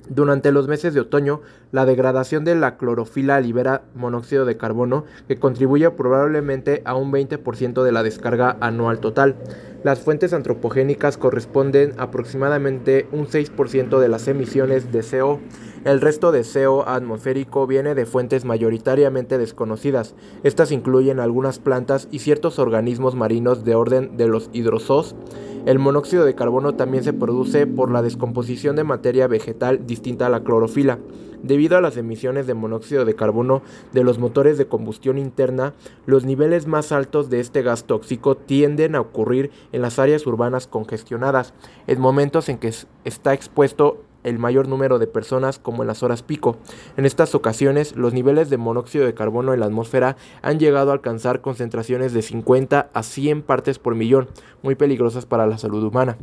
Durante 0.08 0.52
los 0.54 0.70
meses 0.70 0.94
de 0.94 1.02
otoño, 1.02 1.42
La 1.72 1.86
degradación 1.86 2.46
de 2.46 2.56
la 2.56 2.78
clorofila 2.78 3.40
libera 3.40 3.84
monóxido 3.94 4.44
de 4.44 4.58
carbono 4.58 5.06
que 5.28 5.38
contribuye 5.38 5.92
probablemente 5.92 6.82
a 6.84 6.96
un 6.96 7.12
20% 7.12 7.84
de 7.84 7.92
la 7.92 8.02
descarga 8.02 8.58
anual 8.60 9.00
total. 9.00 9.36
Las 9.84 10.00
fuentes 10.00 10.34
antropogénicas 10.34 11.18
corresponden 11.18 11.94
aproximadamente 11.98 13.08
un 13.12 13.28
6% 13.28 14.00
de 14.00 14.08
las 14.08 14.28
emisiones 14.28 14.92
de 14.92 15.04
CO. 15.04 15.42
El 15.86 16.02
resto 16.02 16.32
de 16.32 16.44
CO 16.44 16.90
atmosférico 16.90 17.68
viene 17.68 17.94
de 17.94 18.08
fuentes 18.08 18.46
mayoritariamente 18.46 19.38
desconocidas. 19.38 20.16
Estas 20.44 20.72
incluyen 20.72 21.20
algunas 21.20 21.60
plantas 21.60 22.08
y 22.10 22.20
ciertos 22.20 22.58
organismos 22.58 23.14
marinos 23.14 23.64
de 23.64 23.76
orden 23.76 24.18
de 24.18 24.28
los 24.28 24.50
hidrozoos. 24.54 25.16
El 25.66 25.78
monóxido 25.78 26.26
de 26.26 26.36
carbono 26.36 26.74
también 26.74 27.04
se 27.04 27.14
produce 27.14 27.68
por 27.68 27.92
la 27.92 28.02
descomposición 28.02 28.76
de 28.76 28.84
materia 28.84 29.28
vegetal 29.28 29.86
distinta 29.86 30.26
a 30.26 30.30
la 30.30 30.44
clorofila. 30.44 30.98
Debido 31.43 31.77
a 31.77 31.81
las 31.81 31.98
emisiones 31.98 32.48
de 32.48 32.53
monóxido 32.53 33.05
de 33.05 33.15
carbono 33.15 33.62
de 33.93 34.03
los 34.03 34.19
motores 34.19 34.58
de 34.58 34.67
combustión 34.67 35.17
interna, 35.17 35.74
los 36.05 36.25
niveles 36.25 36.67
más 36.67 36.91
altos 36.91 37.29
de 37.29 37.39
este 37.39 37.62
gas 37.62 37.86
tóxico 37.86 38.36
tienden 38.36 38.96
a 38.96 39.01
ocurrir 39.01 39.51
en 39.72 39.81
las 39.81 40.00
áreas 40.00 40.25
urbanas 40.27 40.67
congestionadas, 40.67 41.53
en 41.88 42.01
momentos 42.01 42.50
en 42.50 42.58
que 42.58 42.74
está 43.03 43.34
expuesto 43.34 44.03
el 44.24 44.38
mayor 44.38 44.67
número 44.67 45.00
de 45.00 45.08
personas 45.08 45.60
como 45.60 45.84
en 45.84 45.88
las 45.88 46.03
horas 46.03 46.24
pico. 46.24 46.58
En 46.98 47.05
estas 47.05 47.36
ocasiones, 47.36 47.96
los 47.96 48.13
niveles 48.13 48.50
de 48.50 48.58
monóxido 48.58 49.05
de 49.05 49.13
carbono 49.13 49.53
en 49.53 49.62
la 49.62 49.67
atmósfera 49.67 50.17
han 50.41 50.60
llegado 50.60 50.91
a 50.91 50.93
alcanzar 50.93 51.41
concentraciones 51.41 52.13
de 52.13 52.22
50 52.22 52.89
a 52.93 53.03
100 53.03 53.43
partes 53.43 53.79
por 53.79 53.96
millón, 53.96 54.27
muy 54.62 54.75
peligrosas 54.75 55.25
para 55.25 55.48
la 55.48 55.58
salud 55.58 55.84
humana. 55.84 56.17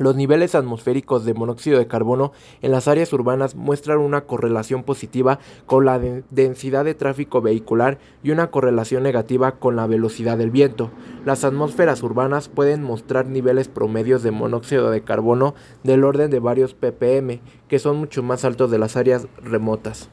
Los 0.00 0.16
niveles 0.16 0.54
atmosféricos 0.54 1.26
de 1.26 1.34
monóxido 1.34 1.78
de 1.78 1.86
carbono 1.86 2.32
en 2.62 2.70
las 2.70 2.88
áreas 2.88 3.12
urbanas 3.12 3.54
muestran 3.54 3.98
una 3.98 4.22
correlación 4.22 4.82
positiva 4.82 5.40
con 5.66 5.84
la 5.84 6.00
densidad 6.30 6.86
de 6.86 6.94
tráfico 6.94 7.42
vehicular 7.42 7.98
y 8.22 8.30
una 8.30 8.50
correlación 8.50 9.02
negativa 9.02 9.58
con 9.58 9.76
la 9.76 9.86
velocidad 9.86 10.38
del 10.38 10.50
viento. 10.50 10.90
Las 11.26 11.44
atmósferas 11.44 12.02
urbanas 12.02 12.48
pueden 12.48 12.82
mostrar 12.82 13.26
niveles 13.26 13.68
promedios 13.68 14.22
de 14.22 14.30
monóxido 14.30 14.90
de 14.90 15.04
carbono 15.04 15.54
del 15.84 16.04
orden 16.04 16.30
de 16.30 16.38
varios 16.38 16.72
ppm, 16.72 17.42
que 17.68 17.78
son 17.78 17.98
mucho 17.98 18.22
más 18.22 18.46
altos 18.46 18.70
de 18.70 18.78
las 18.78 18.96
áreas 18.96 19.28
remotas. 19.42 20.08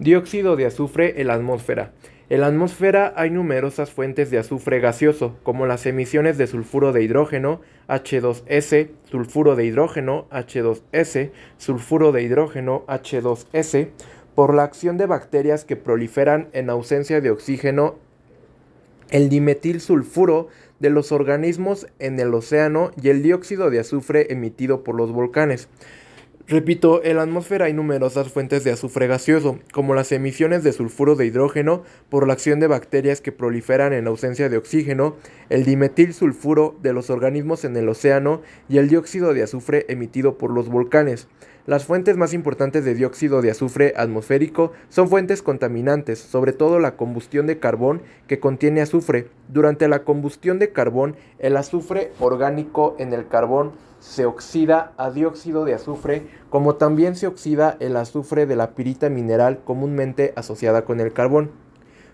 Dióxido 0.00 0.56
de 0.56 0.66
azufre 0.66 1.20
en 1.20 1.28
la 1.28 1.34
atmósfera. 1.34 1.92
En 2.28 2.40
la 2.40 2.48
atmósfera 2.48 3.12
hay 3.14 3.30
numerosas 3.30 3.92
fuentes 3.92 4.32
de 4.32 4.38
azufre 4.38 4.80
gaseoso, 4.80 5.36
como 5.44 5.66
las 5.66 5.86
emisiones 5.86 6.36
de 6.36 6.48
sulfuro 6.48 6.92
de 6.92 7.04
hidrógeno, 7.04 7.60
H2S, 7.86 8.88
sulfuro 9.04 9.54
de 9.54 9.64
hidrógeno, 9.64 10.26
H2S, 10.30 11.30
sulfuro 11.56 12.10
de 12.10 12.22
hidrógeno, 12.22 12.84
H2S, 12.88 13.90
por 14.34 14.54
la 14.54 14.64
acción 14.64 14.98
de 14.98 15.06
bacterias 15.06 15.64
que 15.64 15.76
proliferan 15.76 16.48
en 16.52 16.68
ausencia 16.68 17.20
de 17.20 17.30
oxígeno, 17.30 17.94
el 19.10 19.28
dimetilsulfuro 19.28 20.48
de 20.80 20.90
los 20.90 21.12
organismos 21.12 21.86
en 22.00 22.18
el 22.18 22.34
océano 22.34 22.90
y 23.00 23.10
el 23.10 23.22
dióxido 23.22 23.70
de 23.70 23.78
azufre 23.78 24.32
emitido 24.32 24.82
por 24.82 24.96
los 24.96 25.12
volcanes. 25.12 25.68
Repito, 26.48 27.02
en 27.02 27.16
la 27.16 27.22
atmósfera 27.22 27.64
hay 27.64 27.72
numerosas 27.72 28.28
fuentes 28.28 28.62
de 28.62 28.70
azufre 28.70 29.08
gaseoso, 29.08 29.58
como 29.72 29.96
las 29.96 30.12
emisiones 30.12 30.62
de 30.62 30.72
sulfuro 30.72 31.16
de 31.16 31.26
hidrógeno 31.26 31.82
por 32.08 32.24
la 32.24 32.34
acción 32.34 32.60
de 32.60 32.68
bacterias 32.68 33.20
que 33.20 33.32
proliferan 33.32 33.92
en 33.92 34.06
ausencia 34.06 34.48
de 34.48 34.56
oxígeno, 34.56 35.16
el 35.48 35.64
dimetilsulfuro 35.64 36.76
de 36.80 36.92
los 36.92 37.10
organismos 37.10 37.64
en 37.64 37.76
el 37.76 37.88
océano 37.88 38.42
y 38.68 38.78
el 38.78 38.88
dióxido 38.88 39.34
de 39.34 39.42
azufre 39.42 39.86
emitido 39.88 40.38
por 40.38 40.52
los 40.52 40.68
volcanes. 40.68 41.26
Las 41.66 41.84
fuentes 41.84 42.16
más 42.16 42.32
importantes 42.32 42.84
de 42.84 42.94
dióxido 42.94 43.42
de 43.42 43.50
azufre 43.50 43.92
atmosférico 43.96 44.70
son 44.88 45.08
fuentes 45.08 45.42
contaminantes, 45.42 46.20
sobre 46.20 46.52
todo 46.52 46.78
la 46.78 46.94
combustión 46.94 47.48
de 47.48 47.58
carbón 47.58 48.02
que 48.28 48.38
contiene 48.38 48.82
azufre. 48.82 49.26
Durante 49.48 49.88
la 49.88 50.04
combustión 50.04 50.60
de 50.60 50.70
carbón, 50.70 51.16
el 51.40 51.56
azufre 51.56 52.12
orgánico 52.20 52.94
en 53.00 53.12
el 53.12 53.26
carbón 53.26 53.72
se 54.06 54.24
oxida 54.24 54.92
a 54.98 55.10
dióxido 55.10 55.64
de 55.64 55.74
azufre, 55.74 56.28
como 56.48 56.76
también 56.76 57.16
se 57.16 57.26
oxida 57.26 57.76
el 57.80 57.96
azufre 57.96 58.46
de 58.46 58.54
la 58.54 58.74
pirita 58.74 59.10
mineral 59.10 59.64
comúnmente 59.64 60.32
asociada 60.36 60.84
con 60.84 61.00
el 61.00 61.12
carbón. 61.12 61.50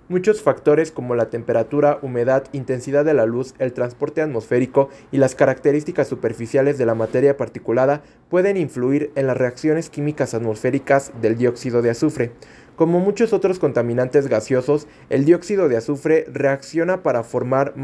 Muchos 0.09 0.43
factores 0.43 0.91
como 0.91 1.15
la 1.15 1.29
temperatura, 1.29 1.99
humedad, 2.01 2.45
intensidad 2.53 3.05
de 3.05 3.13
la 3.13 3.27
luz, 3.27 3.55
el 3.59 3.75
transporte 3.75 4.23
atmosférico 4.23 4.89
y 5.13 5.19
las 5.19 5.35
características 5.35 6.09
superficiales 6.09 6.79
de 6.79 6.87
la 6.87 6.95
materia 6.95 7.37
particulada 7.37 8.03
pueden 8.31 8.57
influir 8.57 9.13
en 9.15 9.27
las 9.27 9.37
reacciones 9.37 9.91
químicas 9.91 10.33
atmosféricas 10.33 11.13
del 11.21 11.37
dióxido 11.37 11.83
de 11.83 11.91
azufre. 11.91 12.33
Como 12.75 13.01
muchos 13.01 13.35
otros 13.35 13.59
contaminantes 13.59 14.29
gaseosos, 14.29 14.89
el 15.11 15.27
dióxido 15.27 15.69
de 15.69 15.77
azufre 15.77 16.25
reacciona 16.33 17.03
para 17.03 17.23
formar 17.23 17.75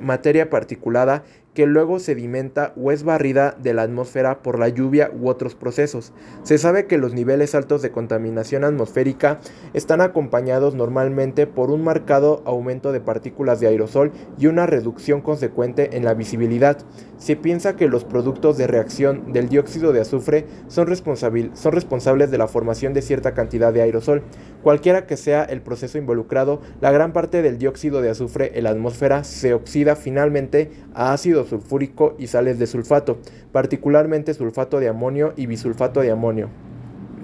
materia 0.00 0.48
particulada 0.48 1.22
que 1.54 1.66
luego 1.66 1.98
sedimenta 1.98 2.72
o 2.76 2.92
es 2.92 3.02
barrida 3.02 3.54
de 3.62 3.74
la 3.74 3.82
atmósfera 3.82 4.42
por 4.42 4.58
la 4.58 4.68
lluvia 4.68 5.10
u 5.18 5.28
otros 5.28 5.54
procesos. 5.54 6.12
Se 6.42 6.56
sabe 6.56 6.86
que 6.86 6.98
los 6.98 7.12
niveles 7.12 7.54
altos 7.54 7.82
de 7.82 7.90
contaminación 7.90 8.64
atmosférica 8.64 9.40
están 9.74 10.00
acompañados 10.00 10.74
normalmente 10.74 11.46
por 11.46 11.70
un 11.70 11.84
marcado 11.84 12.42
aumento 12.46 12.92
de 12.92 13.00
partículas 13.00 13.60
de 13.60 13.68
aerosol 13.68 14.12
y 14.38 14.46
una 14.46 14.66
reducción 14.66 15.20
consecuente 15.20 15.96
en 15.96 16.04
la 16.04 16.14
visibilidad. 16.14 16.78
Se 17.18 17.36
piensa 17.36 17.76
que 17.76 17.88
los 17.88 18.04
productos 18.04 18.56
de 18.56 18.66
reacción 18.66 19.32
del 19.32 19.48
dióxido 19.48 19.92
de 19.92 20.00
azufre 20.00 20.46
son, 20.68 20.86
responsables 20.86 22.30
de 22.30 22.38
la 22.38 22.48
formación 22.48 22.94
de 22.94 23.02
cierta 23.02 23.34
cantidad 23.34 23.72
de 23.72 23.82
aerosol. 23.82 24.22
Cualquiera 24.62 25.06
que 25.06 25.16
sea 25.16 25.44
el 25.44 25.60
proceso 25.60 25.98
involucrado, 25.98 26.60
la 26.80 26.90
gran 26.90 27.12
parte 27.12 27.42
del 27.42 27.58
dióxido 27.58 28.00
de 28.00 28.10
azufre 28.10 28.58
en 28.58 28.64
la 28.64 28.70
atmósfera 28.70 29.22
se 29.22 29.54
oxida 29.54 29.96
finalmente 29.96 30.70
a 30.94 31.12
ácido 31.12 31.44
sulfúrico 31.44 32.14
y 32.18 32.26
sales 32.26 32.58
de 32.58 32.66
sulfato, 32.66 33.18
particularmente 33.52 34.34
sulfato 34.34 34.80
de 34.80 34.88
amonio 34.88 35.32
y 35.36 35.46
bisulfato 35.46 36.00
de 36.00 36.10
amonio. 36.10 36.48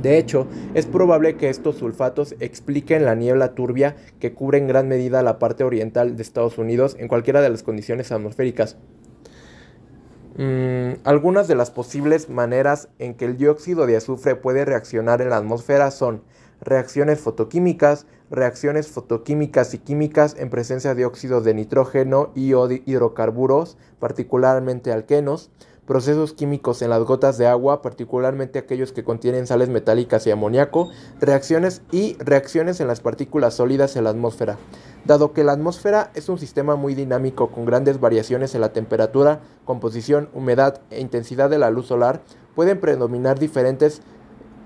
De 0.01 0.17
hecho, 0.17 0.47
es 0.75 0.87
probable 0.87 1.37
que 1.37 1.49
estos 1.49 1.77
sulfatos 1.77 2.37
expliquen 2.39 3.05
la 3.05 3.17
niebla 3.17 3.55
turbia 3.55 3.97
que 4.21 4.33
cubre 4.33 4.59
en 4.59 4.69
gran 4.69 4.87
medida 4.87 5.23
la 5.23 5.41
parte 5.41 5.65
oriental 5.65 6.17
de 6.17 6.23
Estados 6.23 6.57
Unidos 6.57 6.97
en 7.01 7.09
cualquiera 7.09 7.41
de 7.41 7.51
las 7.51 7.65
condiciones 7.65 8.13
atmosféricas. 8.13 8.77
Mm, 10.37 11.01
algunas 11.03 11.49
de 11.49 11.57
las 11.57 11.73
posibles 11.73 12.29
maneras 12.29 12.91
en 13.01 13.15
que 13.15 13.25
el 13.25 13.37
dióxido 13.37 13.87
de 13.87 13.97
azufre 13.97 14.37
puede 14.37 14.65
reaccionar 14.65 15.21
en 15.21 15.31
la 15.31 15.39
atmósfera 15.39 15.91
son 15.91 16.23
reacciones 16.61 17.21
fotoquímicas, 17.21 18.07
reacciones 18.31 18.88
fotoquímicas 18.88 19.75
y 19.75 19.79
químicas 19.79 20.37
en 20.38 20.50
presencia 20.50 20.95
de 20.95 21.07
óxidos 21.07 21.45
de 21.45 21.55
nitrógeno 21.55 22.31
y 22.35 22.53
hidrocarburos, 22.87 23.77
particularmente 23.99 24.93
alquenos, 24.93 25.50
procesos 25.88 26.35
químicos 26.35 26.83
en 26.83 26.91
las 26.91 27.03
gotas 27.03 27.38
de 27.38 27.47
agua, 27.47 27.81
particularmente 27.81 28.59
aquellos 28.59 28.93
que 28.93 29.05
contienen 29.05 29.47
sales 29.47 29.71
metálicas 29.71 30.27
y 30.27 30.31
amoníaco, 30.31 30.91
reacciones 31.19 31.81
y 31.91 32.15
reacciones 32.19 32.81
en 32.81 32.88
las 32.88 33.00
partículas 33.00 33.55
sólidas 33.55 33.97
en 33.97 34.05
la 34.05 34.11
atmósfera. 34.11 34.59
Dado 35.07 35.33
que 35.33 35.45
la 35.45 35.53
atmósfera 35.53 36.11
es 36.15 36.29
un 36.29 36.38
sistema 36.38 36.77
muy 36.77 36.95
dinámico 36.95 37.50
con 37.50 37.65
grandes 37.65 38.00
variaciones 38.00 38.55
en 38.55 38.61
la 38.61 38.75
temperatura, 38.75 39.41
composición, 39.65 40.29
humedad 40.35 40.83
e 40.91 41.00
intensidad 41.00 41.49
de 41.49 41.57
la 41.57 41.71
luz 41.71 41.87
solar, 41.87 42.21
pueden 42.55 42.81
predominar 42.81 43.38
diferentes 43.38 44.03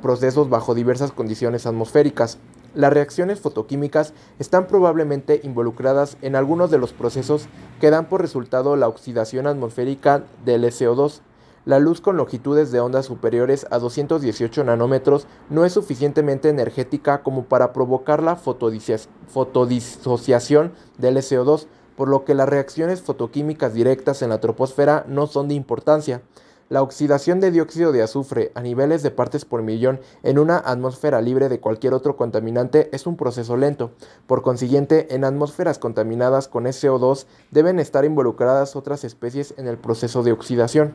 procesos 0.03 0.51
bajo 0.51 0.75
diversas 0.75 1.13
condiciones 1.13 1.65
atmosféricas. 1.65 2.37
Las 2.75 2.93
reacciones 2.93 3.41
fotoquímicas 3.41 4.13
están 4.39 4.67
probablemente 4.67 5.41
involucradas 5.45 6.19
en 6.21 6.37
algunos 6.37 6.71
de 6.71 6.77
los 6.79 6.93
procesos 6.93 7.47
que 7.81 7.89
dan 7.91 8.11
por 8.11 8.21
resultado 8.21 8.77
la 8.77 8.89
oxidación 8.89 9.47
atmosférica 9.47 10.25
del 10.45 10.65
SO2. 10.65 11.23
La 11.65 11.79
luz 11.79 12.01
con 12.01 12.17
longitudes 12.17 12.73
de 12.73 12.81
ondas 12.81 13.07
superiores 13.07 13.69
a 13.71 13.79
218 13.79 14.65
nanómetros 14.65 15.29
no 15.49 15.65
es 15.65 15.73
suficientemente 15.73 16.49
energética 16.49 17.23
como 17.23 17.45
para 17.45 17.73
provocar 17.73 18.21
la 18.23 18.35
fotodisociación 18.37 20.73
del 20.99 21.19
SO2, 21.19 21.67
por 21.95 22.09
lo 22.09 22.25
que 22.25 22.35
las 22.35 22.49
reacciones 22.49 23.03
fotoquímicas 23.03 23.75
directas 23.75 24.23
en 24.23 24.31
la 24.31 24.41
troposfera 24.41 25.05
no 25.07 25.29
son 25.29 25.47
de 25.47 25.55
importancia. 25.55 26.23
La 26.73 26.81
oxidación 26.81 27.39
de 27.39 27.51
dióxido 27.51 27.93
de 27.93 28.03
azufre 28.03 28.51
a 28.55 28.63
niveles 28.63 29.03
de 29.03 29.11
partes 29.11 29.45
por 29.45 29.61
millón 29.61 30.01
en 30.23 30.39
una 30.39 30.57
atmósfera 30.57 31.21
libre 31.21 31.51
de 31.51 31.61
cualquier 31.61 31.93
otro 31.93 32.17
contaminante 32.17 32.89
es 32.97 33.07
un 33.07 33.19
proceso 33.19 33.59
lento. 33.59 33.91
Por 34.27 34.41
consiguiente, 34.41 35.15
en 35.15 35.25
atmósferas 35.25 35.79
contaminadas 35.79 36.49
con 36.49 36.65
SO2 36.65 37.27
deben 37.51 37.79
estar 37.79 38.07
involucradas 38.07 38.75
otras 38.75 39.05
especies 39.05 39.53
en 39.59 39.67
el 39.67 39.77
proceso 39.77 40.23
de 40.23 40.33
oxidación. 40.33 40.95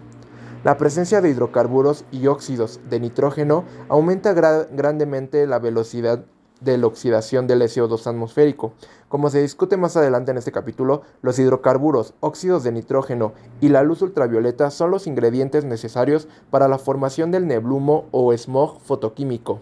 La 0.63 0.77
presencia 0.77 1.21
de 1.21 1.29
hidrocarburos 1.29 2.05
y 2.09 2.25
óxidos 2.25 2.79
de 2.89 2.99
nitrógeno 2.99 3.63
aumenta 3.87 4.33
grandemente 4.33 5.45
la 5.45 5.59
velocidad 5.59 6.25
de 6.61 6.77
la 6.77 6.87
oxidación 6.87 7.47
del 7.47 7.61
SO2 7.61 8.07
atmosférico. 8.07 8.73
Como 9.09 9.29
se 9.29 9.41
discute 9.41 9.77
más 9.77 9.95
adelante 9.95 10.31
en 10.31 10.37
este 10.37 10.51
capítulo, 10.51 11.03
los 11.21 11.39
hidrocarburos, 11.39 12.13
óxidos 12.19 12.63
de 12.63 12.71
nitrógeno 12.71 13.33
y 13.61 13.69
la 13.69 13.83
luz 13.83 14.01
ultravioleta 14.01 14.69
son 14.71 14.91
los 14.91 15.07
ingredientes 15.07 15.63
necesarios 15.63 16.27
para 16.49 16.67
la 16.67 16.77
formación 16.77 17.31
del 17.31 17.47
neblumo 17.47 18.05
o 18.11 18.33
smog 18.33 18.81
fotoquímico. 18.81 19.61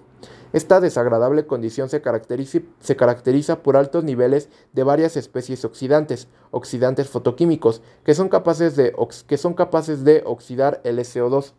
Esta 0.55 0.79
desagradable 0.79 1.45
condición 1.45 1.89
se 1.89 2.01
caracteriza, 2.01 3.61
por 3.61 3.75
altos 3.75 4.05
niveles 4.05 4.47
de 4.71 4.83
varias 4.83 5.17
especies 5.17 5.65
oxidantes, 5.65 6.29
oxidantes 6.51 7.09
fotoquímicos, 7.09 7.81
que 8.05 8.15
son 8.15 8.29
capaces 8.29 8.77
de, 8.77 8.95
que 9.27 9.37
son 9.37 9.53
capaces 9.53 10.05
de 10.05 10.23
oxidar 10.25 10.79
el 10.85 10.99
SO2. 10.99 11.51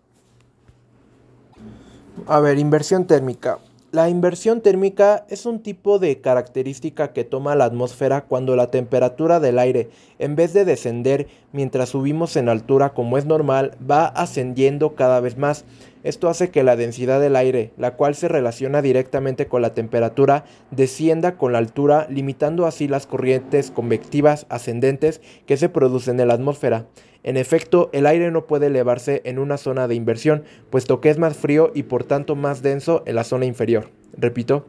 A 2.26 2.40
ver, 2.40 2.58
inversión 2.58 3.06
térmica. 3.06 3.58
La 3.96 4.10
inversión 4.10 4.60
térmica 4.60 5.24
es 5.30 5.46
un 5.46 5.60
tipo 5.60 5.98
de 5.98 6.20
característica 6.20 7.14
que 7.14 7.24
toma 7.24 7.56
la 7.56 7.64
atmósfera 7.64 8.26
cuando 8.26 8.54
la 8.54 8.70
temperatura 8.70 9.40
del 9.40 9.58
aire, 9.58 9.88
en 10.18 10.36
vez 10.36 10.52
de 10.52 10.66
descender 10.66 11.28
mientras 11.52 11.88
subimos 11.88 12.36
en 12.36 12.50
altura 12.50 12.92
como 12.92 13.16
es 13.16 13.24
normal, 13.24 13.72
va 13.90 14.04
ascendiendo 14.04 14.96
cada 14.96 15.20
vez 15.20 15.38
más. 15.38 15.64
Esto 16.06 16.28
hace 16.28 16.50
que 16.50 16.62
la 16.62 16.76
densidad 16.76 17.20
del 17.20 17.34
aire, 17.34 17.72
la 17.76 17.96
cual 17.96 18.14
se 18.14 18.28
relaciona 18.28 18.80
directamente 18.80 19.48
con 19.48 19.60
la 19.60 19.74
temperatura, 19.74 20.44
descienda 20.70 21.36
con 21.36 21.50
la 21.50 21.58
altura, 21.58 22.06
limitando 22.08 22.64
así 22.64 22.86
las 22.86 23.08
corrientes 23.08 23.72
convectivas 23.72 24.46
ascendentes 24.48 25.20
que 25.46 25.56
se 25.56 25.68
producen 25.68 26.20
en 26.20 26.28
la 26.28 26.34
atmósfera. 26.34 26.86
En 27.24 27.36
efecto, 27.36 27.90
el 27.92 28.06
aire 28.06 28.30
no 28.30 28.46
puede 28.46 28.68
elevarse 28.68 29.20
en 29.24 29.40
una 29.40 29.56
zona 29.56 29.88
de 29.88 29.96
inversión, 29.96 30.44
puesto 30.70 31.00
que 31.00 31.10
es 31.10 31.18
más 31.18 31.36
frío 31.36 31.72
y 31.74 31.82
por 31.82 32.04
tanto 32.04 32.36
más 32.36 32.62
denso 32.62 33.02
en 33.04 33.16
la 33.16 33.24
zona 33.24 33.46
inferior. 33.46 33.90
Repito, 34.16 34.64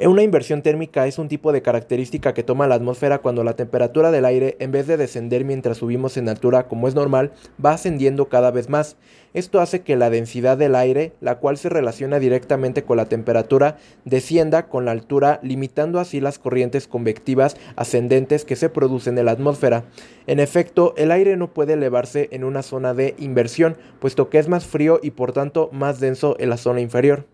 una 0.00 0.22
inversión 0.22 0.62
térmica 0.62 1.06
es 1.06 1.18
un 1.18 1.28
tipo 1.28 1.52
de 1.52 1.62
característica 1.62 2.32
que 2.32 2.42
toma 2.42 2.66
la 2.66 2.76
atmósfera 2.76 3.18
cuando 3.18 3.44
la 3.44 3.56
temperatura 3.56 4.10
del 4.10 4.24
aire, 4.24 4.56
en 4.58 4.72
vez 4.72 4.86
de 4.86 4.96
descender 4.96 5.44
mientras 5.44 5.78
subimos 5.78 6.16
en 6.16 6.28
altura 6.28 6.66
como 6.66 6.88
es 6.88 6.94
normal, 6.94 7.32
va 7.64 7.72
ascendiendo 7.72 8.28
cada 8.28 8.50
vez 8.50 8.68
más. 8.68 8.96
Esto 9.34 9.60
hace 9.60 9.82
que 9.82 9.96
la 9.96 10.10
densidad 10.10 10.56
del 10.56 10.74
aire, 10.74 11.12
la 11.20 11.38
cual 11.38 11.56
se 11.58 11.68
relaciona 11.68 12.18
directamente 12.18 12.84
con 12.84 12.96
la 12.96 13.06
temperatura, 13.06 13.76
descienda 14.04 14.68
con 14.68 14.84
la 14.84 14.92
altura, 14.92 15.40
limitando 15.42 16.00
así 16.00 16.20
las 16.20 16.38
corrientes 16.38 16.88
convectivas 16.88 17.56
ascendentes 17.76 18.44
que 18.44 18.56
se 18.56 18.70
producen 18.70 19.18
en 19.18 19.26
la 19.26 19.32
atmósfera. 19.32 19.84
En 20.26 20.40
efecto, 20.40 20.94
el 20.96 21.10
aire 21.10 21.36
no 21.36 21.52
puede 21.52 21.74
elevarse 21.74 22.28
en 22.32 22.44
una 22.44 22.62
zona 22.62 22.94
de 22.94 23.14
inversión, 23.18 23.76
puesto 24.00 24.30
que 24.30 24.38
es 24.38 24.48
más 24.48 24.66
frío 24.66 25.00
y 25.02 25.12
por 25.12 25.32
tanto 25.32 25.68
más 25.72 26.00
denso 26.00 26.36
en 26.38 26.48
la 26.50 26.56
zona 26.56 26.80
inferior. 26.80 27.26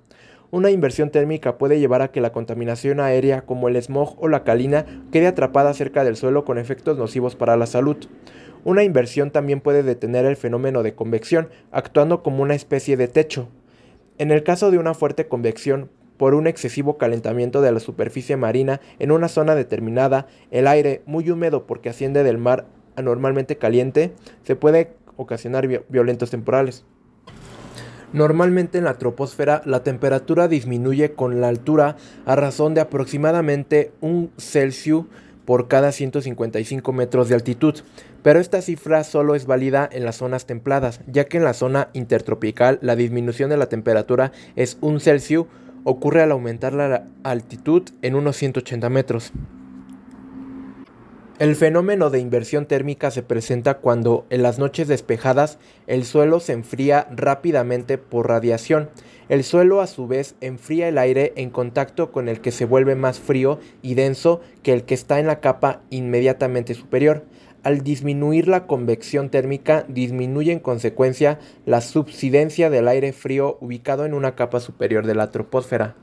Una 0.50 0.70
inversión 0.70 1.10
térmica 1.10 1.58
puede 1.58 1.78
llevar 1.78 2.00
a 2.00 2.10
que 2.10 2.22
la 2.22 2.32
contaminación 2.32 3.00
aérea 3.00 3.42
como 3.42 3.68
el 3.68 3.76
smog 3.82 4.16
o 4.18 4.28
la 4.28 4.44
calina 4.44 4.86
quede 5.12 5.26
atrapada 5.26 5.74
cerca 5.74 6.04
del 6.04 6.16
suelo 6.16 6.46
con 6.46 6.56
efectos 6.56 6.96
nocivos 6.96 7.36
para 7.36 7.58
la 7.58 7.66
salud. 7.66 7.98
Una 8.64 8.82
inversión 8.82 9.30
también 9.30 9.60
puede 9.60 9.82
detener 9.82 10.24
el 10.24 10.36
fenómeno 10.36 10.82
de 10.82 10.94
convección, 10.94 11.50
actuando 11.70 12.22
como 12.22 12.42
una 12.42 12.54
especie 12.54 12.96
de 12.96 13.08
techo. 13.08 13.50
En 14.16 14.30
el 14.30 14.42
caso 14.42 14.70
de 14.70 14.78
una 14.78 14.94
fuerte 14.94 15.28
convección, 15.28 15.90
por 16.16 16.34
un 16.34 16.46
excesivo 16.46 16.96
calentamiento 16.96 17.60
de 17.60 17.70
la 17.70 17.78
superficie 17.78 18.38
marina 18.38 18.80
en 18.98 19.12
una 19.12 19.28
zona 19.28 19.54
determinada, 19.54 20.28
el 20.50 20.66
aire, 20.66 21.02
muy 21.04 21.30
húmedo 21.30 21.66
porque 21.66 21.90
asciende 21.90 22.24
del 22.24 22.38
mar 22.38 22.64
anormalmente 22.96 23.58
caliente, 23.58 24.12
se 24.44 24.56
puede 24.56 24.92
ocasionar 25.16 25.68
violentos 25.88 26.30
temporales. 26.30 26.86
Normalmente 28.12 28.78
en 28.78 28.84
la 28.84 28.98
troposfera 28.98 29.62
la 29.66 29.82
temperatura 29.82 30.48
disminuye 30.48 31.12
con 31.12 31.40
la 31.40 31.48
altura 31.48 31.96
a 32.24 32.36
razón 32.36 32.74
de 32.74 32.80
aproximadamente 32.80 33.92
un 34.00 34.30
Celsius 34.38 35.04
por 35.44 35.68
cada 35.68 35.92
155 35.92 36.92
metros 36.92 37.28
de 37.28 37.34
altitud, 37.34 37.74
pero 38.22 38.40
esta 38.40 38.62
cifra 38.62 39.04
solo 39.04 39.34
es 39.34 39.46
válida 39.46 39.88
en 39.90 40.04
las 40.04 40.16
zonas 40.16 40.46
templadas, 40.46 41.00
ya 41.06 41.24
que 41.24 41.38
en 41.38 41.44
la 41.44 41.54
zona 41.54 41.88
intertropical 41.92 42.78
la 42.82 42.96
disminución 42.96 43.50
de 43.50 43.56
la 43.56 43.68
temperatura 43.68 44.32
es 44.56 44.78
un 44.80 45.00
Celsius 45.00 45.46
ocurre 45.84 46.22
al 46.22 46.32
aumentar 46.32 46.74
la 46.74 47.06
altitud 47.22 47.82
en 48.02 48.14
unos 48.14 48.36
180 48.36 48.88
metros. 48.90 49.32
El 51.38 51.54
fenómeno 51.54 52.10
de 52.10 52.18
inversión 52.18 52.66
térmica 52.66 53.12
se 53.12 53.22
presenta 53.22 53.74
cuando, 53.74 54.26
en 54.28 54.42
las 54.42 54.58
noches 54.58 54.88
despejadas, 54.88 55.60
el 55.86 56.04
suelo 56.04 56.40
se 56.40 56.52
enfría 56.52 57.06
rápidamente 57.14 57.96
por 57.96 58.26
radiación. 58.26 58.90
El 59.28 59.44
suelo 59.44 59.80
a 59.80 59.86
su 59.86 60.08
vez 60.08 60.34
enfría 60.40 60.88
el 60.88 60.98
aire 60.98 61.32
en 61.36 61.50
contacto 61.50 62.10
con 62.10 62.28
el 62.28 62.40
que 62.40 62.50
se 62.50 62.64
vuelve 62.64 62.96
más 62.96 63.20
frío 63.20 63.60
y 63.82 63.94
denso 63.94 64.40
que 64.64 64.72
el 64.72 64.82
que 64.82 64.94
está 64.94 65.20
en 65.20 65.28
la 65.28 65.38
capa 65.38 65.82
inmediatamente 65.90 66.74
superior. 66.74 67.22
Al 67.62 67.82
disminuir 67.82 68.48
la 68.48 68.66
convección 68.66 69.30
térmica, 69.30 69.84
disminuye 69.86 70.50
en 70.50 70.58
consecuencia 70.58 71.38
la 71.66 71.82
subsidencia 71.82 72.68
del 72.68 72.88
aire 72.88 73.12
frío 73.12 73.58
ubicado 73.60 74.04
en 74.06 74.14
una 74.14 74.34
capa 74.34 74.58
superior 74.58 75.06
de 75.06 75.14
la 75.14 75.30
troposfera. 75.30 75.94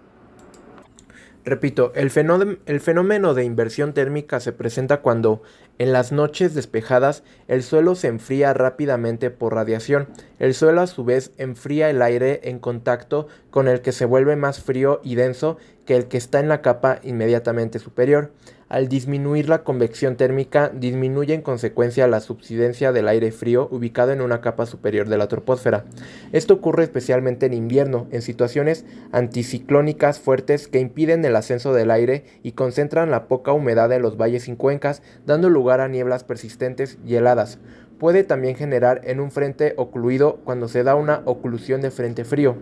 Repito, 1.46 1.92
el 1.94 2.10
fenómeno, 2.10 3.36
de 3.36 3.44
inversión 3.44 3.94
térmica 3.94 4.40
se 4.40 4.52
presenta 4.52 5.02
cuando, 5.02 5.44
en 5.78 5.94
las 5.94 6.12
noches 6.12 6.56
despejadas, 6.56 7.24
el 7.48 7.62
suelo 7.62 7.94
se 7.94 8.08
enfría 8.08 8.52
rápidamente 8.56 9.30
por 9.30 9.54
radiación. 9.54 10.08
El 10.40 10.56
suelo 10.56 10.82
a 10.82 10.88
su 10.88 11.06
vez 11.06 11.34
enfría 11.38 11.92
el 11.92 12.02
aire 12.02 12.42
en 12.46 12.58
contacto 12.58 13.28
con 13.52 13.68
el 13.68 13.82
que 13.82 13.92
se 13.92 14.06
vuelve 14.06 14.36
más 14.36 14.64
frío 14.64 15.02
y 15.04 15.14
denso 15.14 15.58
que 15.86 15.96
el 15.96 16.08
que 16.08 16.18
está 16.18 16.40
en 16.40 16.50
la 16.50 16.64
capa 16.64 17.00
inmediatamente 17.04 17.78
superior. 17.78 18.32
Al 18.68 18.88
disminuir 18.88 19.48
la 19.48 19.64
convección 19.64 20.16
térmica, 20.16 20.72
disminuye 20.74 21.36
en 21.36 21.44
consecuencia 21.44 22.08
la 22.08 22.20
subsidencia 22.20 22.92
del 22.92 23.08
aire 23.08 23.32
frío 23.32 23.68
ubicado 23.70 24.12
en 24.12 24.22
una 24.22 24.42
capa 24.42 24.66
superior 24.66 25.08
de 25.08 25.20
la 25.20 25.28
troposfera. 25.28 25.86
Esto 26.32 26.56
ocurre 26.56 26.84
especialmente 26.84 27.46
en 27.46 27.54
invierno, 27.54 28.08
en 28.10 28.24
situaciones 28.24 28.84
anticiclónicas 29.12 30.20
fuertes 30.20 30.68
que 30.68 30.80
impiden 30.80 31.24
el 31.26 31.36
ascenso 31.36 31.74
del 31.74 31.92
aire 31.92 32.26
y 32.42 32.54
concentran 32.54 33.12
la 33.12 33.28
poca 33.28 33.52
humedad 33.52 33.92
en 33.92 34.02
los 34.02 34.18
valles 34.18 34.48
y 34.48 34.56
cuencas, 34.56 35.04
dando 35.28 35.52
lugar 35.52 35.80
a 35.80 35.88
nieblas 35.88 36.24
persistentes 36.24 36.98
y 37.06 37.18
heladas 37.18 37.60
puede 38.00 38.24
también 38.24 38.56
generar 38.56 39.02
en 39.06 39.20
un 39.20 39.32
frente 39.32 39.74
ocluido 39.78 40.40
cuando 40.44 40.68
se 40.68 40.84
da 40.84 40.96
una 40.96 41.22
oclusión 41.26 41.82
de 41.82 41.92
frente 41.92 42.26
frío. 42.26 42.56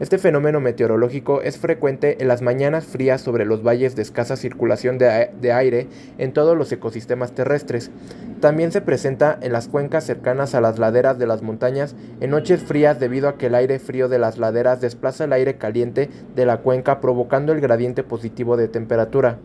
Este 0.00 0.16
fenómeno 0.16 0.60
meteorológico 0.60 1.42
es 1.42 1.58
frecuente 1.58 2.16
en 2.20 2.28
las 2.28 2.40
mañanas 2.40 2.86
frías 2.86 3.20
sobre 3.20 3.44
los 3.44 3.62
valles 3.62 3.94
de 3.94 4.02
escasa 4.02 4.36
circulación 4.36 4.96
de, 4.96 5.52
aire 5.52 5.88
en 6.16 6.32
todos 6.32 6.56
los 6.56 6.72
ecosistemas 6.72 7.32
terrestres. 7.32 7.90
También 8.40 8.72
se 8.72 8.80
presenta 8.80 9.38
en 9.42 9.52
las 9.52 9.68
cuencas 9.68 10.04
cercanas 10.04 10.54
a 10.54 10.62
las 10.62 10.78
laderas 10.78 11.18
de 11.18 11.26
las 11.26 11.42
montañas 11.42 11.94
en 12.20 12.30
noches 12.30 12.62
frías 12.62 12.98
debido 12.98 13.28
a 13.28 13.36
que 13.36 13.46
el 13.46 13.54
aire 13.54 13.78
frío 13.78 14.08
de 14.08 14.18
las 14.18 14.38
laderas 14.38 14.80
desplaza 14.80 15.24
el 15.24 15.34
aire 15.34 15.58
caliente 15.58 16.08
de 16.34 16.46
la 16.46 16.58
cuenca 16.58 17.02
provocando 17.02 17.52
el 17.52 17.60
gradiente 17.60 18.02
positivo 18.02 18.56
de 18.56 18.68
temperatura. 18.68 19.38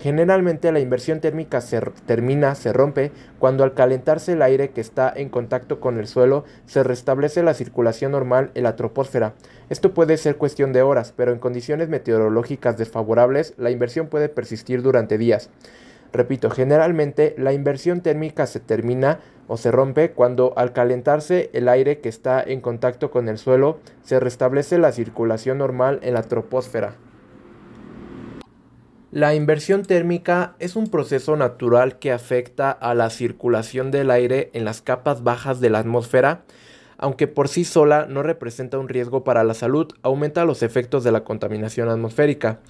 Generalmente 0.00 0.72
la 0.72 0.80
inversión 0.80 1.20
térmica 1.20 1.60
se 1.60 1.78
termina, 2.06 2.54
se 2.54 2.72
rompe, 2.72 3.12
cuando 3.38 3.64
al 3.64 3.74
calentarse 3.74 4.32
el 4.32 4.40
aire 4.40 4.70
que 4.70 4.80
está 4.80 5.12
en 5.14 5.28
contacto 5.28 5.78
con 5.78 5.98
el 5.98 6.06
suelo 6.06 6.44
se 6.64 6.82
restablece 6.82 7.42
la 7.42 7.52
circulación 7.52 8.12
normal 8.12 8.50
en 8.54 8.62
la 8.62 8.76
troposfera. 8.76 9.34
Esto 9.68 9.92
puede 9.92 10.16
ser 10.16 10.36
cuestión 10.36 10.72
de 10.72 10.80
horas, 10.80 11.12
pero 11.14 11.32
en 11.32 11.38
condiciones 11.38 11.90
meteorológicas 11.90 12.78
desfavorables 12.78 13.52
la 13.58 13.70
inversión 13.70 14.06
puede 14.06 14.30
persistir 14.30 14.80
durante 14.80 15.18
días. 15.18 15.50
Repito, 16.14 16.48
generalmente 16.48 17.34
la 17.36 17.52
inversión 17.52 18.00
térmica 18.00 18.46
se 18.46 18.58
termina 18.58 19.20
o 19.48 19.58
se 19.58 19.70
rompe 19.70 20.12
cuando 20.12 20.54
al 20.56 20.72
calentarse 20.72 21.50
el 21.52 21.68
aire 21.68 22.00
que 22.00 22.08
está 22.08 22.42
en 22.42 22.62
contacto 22.62 23.10
con 23.10 23.28
el 23.28 23.36
suelo 23.36 23.80
se 24.02 24.18
restablece 24.18 24.78
la 24.78 24.92
circulación 24.92 25.58
normal 25.58 26.00
en 26.02 26.14
la 26.14 26.22
troposfera. 26.22 26.94
La 29.12 29.34
inversión 29.34 29.82
térmica 29.82 30.54
es 30.60 30.76
un 30.76 30.88
proceso 30.88 31.34
natural 31.34 31.98
que 31.98 32.12
afecta 32.12 32.70
a 32.70 32.94
la 32.94 33.10
circulación 33.10 33.90
del 33.90 34.08
aire 34.08 34.50
en 34.52 34.64
las 34.64 34.82
capas 34.82 35.24
bajas 35.24 35.60
de 35.60 35.68
la 35.68 35.80
atmósfera, 35.80 36.44
aunque 36.96 37.26
por 37.26 37.48
sí 37.48 37.64
sola 37.64 38.06
no 38.08 38.22
representa 38.22 38.78
un 38.78 38.88
riesgo 38.88 39.24
para 39.24 39.42
la 39.42 39.54
salud, 39.54 39.88
aumenta 40.02 40.44
los 40.44 40.62
efectos 40.62 41.02
de 41.02 41.10
la 41.10 41.24
contaminación 41.24 41.88
atmosférica. 41.88 42.60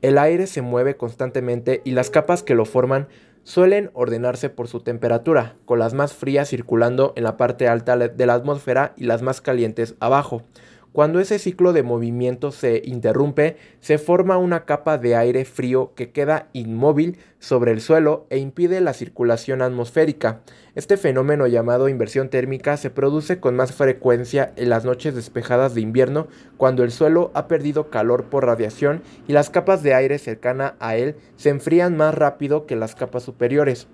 El 0.00 0.16
aire 0.16 0.46
se 0.46 0.62
mueve 0.62 0.96
constantemente 0.96 1.82
y 1.84 1.90
las 1.90 2.08
capas 2.08 2.42
que 2.42 2.54
lo 2.54 2.64
forman 2.64 3.08
suelen 3.44 3.90
ordenarse 3.92 4.48
por 4.48 4.68
su 4.68 4.80
temperatura, 4.80 5.56
con 5.66 5.78
las 5.78 5.92
más 5.92 6.14
frías 6.14 6.48
circulando 6.48 7.12
en 7.14 7.24
la 7.24 7.36
parte 7.36 7.68
alta 7.68 7.98
de 7.98 8.26
la 8.26 8.32
atmósfera 8.32 8.94
y 8.96 9.04
las 9.04 9.20
más 9.20 9.42
calientes 9.42 9.96
abajo. 10.00 10.44
Cuando 10.92 11.20
ese 11.20 11.38
ciclo 11.38 11.72
de 11.72 11.84
movimiento 11.84 12.50
se 12.50 12.82
interrumpe, 12.84 13.56
se 13.78 13.96
forma 13.96 14.38
una 14.38 14.64
capa 14.64 14.98
de 14.98 15.14
aire 15.14 15.44
frío 15.44 15.92
que 15.94 16.10
queda 16.10 16.48
inmóvil 16.52 17.18
sobre 17.38 17.70
el 17.70 17.80
suelo 17.80 18.26
e 18.28 18.38
impide 18.38 18.80
la 18.80 18.92
circulación 18.92 19.62
atmosférica. 19.62 20.40
Este 20.74 20.96
fenómeno 20.96 21.46
llamado 21.46 21.88
inversión 21.88 22.28
térmica 22.28 22.76
se 22.76 22.90
produce 22.90 23.38
con 23.38 23.54
más 23.54 23.72
frecuencia 23.72 24.52
en 24.56 24.68
las 24.68 24.84
noches 24.84 25.14
despejadas 25.14 25.76
de 25.76 25.80
invierno 25.80 26.26
cuando 26.56 26.82
el 26.82 26.90
suelo 26.90 27.30
ha 27.34 27.46
perdido 27.46 27.88
calor 27.88 28.24
por 28.24 28.44
radiación 28.44 29.02
y 29.28 29.32
las 29.32 29.48
capas 29.48 29.84
de 29.84 29.94
aire 29.94 30.18
cercana 30.18 30.74
a 30.80 30.96
él 30.96 31.14
se 31.36 31.50
enfrían 31.50 31.96
más 31.96 32.16
rápido 32.16 32.66
que 32.66 32.74
las 32.74 32.96
capas 32.96 33.22
superiores. 33.22 33.86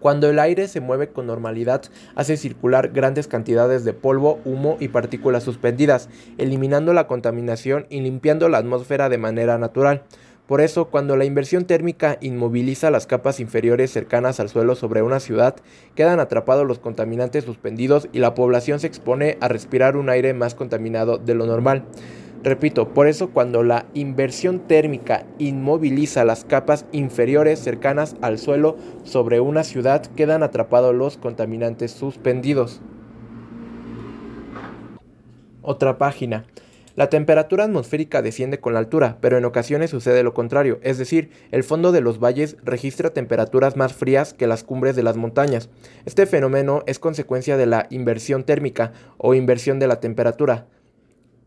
Cuando 0.00 0.30
el 0.30 0.38
aire 0.38 0.66
se 0.66 0.80
mueve 0.80 1.10
con 1.10 1.26
normalidad, 1.26 1.82
hace 2.14 2.38
circular 2.38 2.88
grandes 2.88 3.28
cantidades 3.28 3.84
de 3.84 3.92
polvo, 3.92 4.40
humo 4.46 4.78
y 4.80 4.88
partículas 4.88 5.44
suspendidas, 5.44 6.08
eliminando 6.38 6.94
la 6.94 7.06
contaminación 7.06 7.86
y 7.90 8.00
limpiando 8.00 8.48
la 8.48 8.58
atmósfera 8.58 9.10
de 9.10 9.18
manera 9.18 9.58
natural. 9.58 10.04
Por 10.46 10.62
eso, 10.62 10.86
cuando 10.86 11.16
la 11.16 11.26
inversión 11.26 11.66
térmica 11.66 12.16
inmoviliza 12.22 12.90
las 12.90 13.06
capas 13.06 13.40
inferiores 13.40 13.92
cercanas 13.92 14.40
al 14.40 14.48
suelo 14.48 14.74
sobre 14.74 15.02
una 15.02 15.20
ciudad, 15.20 15.54
quedan 15.94 16.18
atrapados 16.18 16.66
los 16.66 16.78
contaminantes 16.78 17.44
suspendidos 17.44 18.08
y 18.10 18.18
la 18.20 18.34
población 18.34 18.80
se 18.80 18.86
expone 18.86 19.36
a 19.40 19.48
respirar 19.48 19.96
un 19.96 20.08
aire 20.08 20.32
más 20.32 20.54
contaminado 20.54 21.18
de 21.18 21.34
lo 21.34 21.46
normal. 21.46 21.84
Repito, 22.42 22.94
por 22.94 23.06
eso 23.06 23.30
cuando 23.30 23.62
la 23.62 23.84
inversión 23.92 24.60
térmica 24.60 25.26
inmoviliza 25.38 26.24
las 26.24 26.44
capas 26.44 26.86
inferiores 26.90 27.58
cercanas 27.58 28.16
al 28.22 28.38
suelo 28.38 28.76
sobre 29.04 29.40
una 29.40 29.62
ciudad, 29.62 30.06
quedan 30.16 30.42
atrapados 30.42 30.94
los 30.94 31.18
contaminantes 31.18 31.90
suspendidos. 31.90 32.80
Otra 35.60 35.98
página. 35.98 36.46
La 36.96 37.08
temperatura 37.08 37.64
atmosférica 37.64 38.22
desciende 38.22 38.58
con 38.58 38.72
la 38.72 38.78
altura, 38.80 39.18
pero 39.20 39.38
en 39.38 39.44
ocasiones 39.44 39.90
sucede 39.90 40.22
lo 40.22 40.34
contrario, 40.34 40.80
es 40.82 40.98
decir, 40.98 41.30
el 41.50 41.62
fondo 41.62 41.92
de 41.92 42.00
los 42.00 42.18
valles 42.18 42.56
registra 42.64 43.10
temperaturas 43.10 43.76
más 43.76 43.92
frías 43.92 44.34
que 44.34 44.46
las 44.46 44.64
cumbres 44.64 44.96
de 44.96 45.02
las 45.02 45.16
montañas. 45.16 45.68
Este 46.04 46.26
fenómeno 46.26 46.82
es 46.86 46.98
consecuencia 46.98 47.56
de 47.56 47.66
la 47.66 47.86
inversión 47.90 48.44
térmica 48.44 48.92
o 49.18 49.34
inversión 49.34 49.78
de 49.78 49.86
la 49.86 50.00
temperatura. 50.00 50.66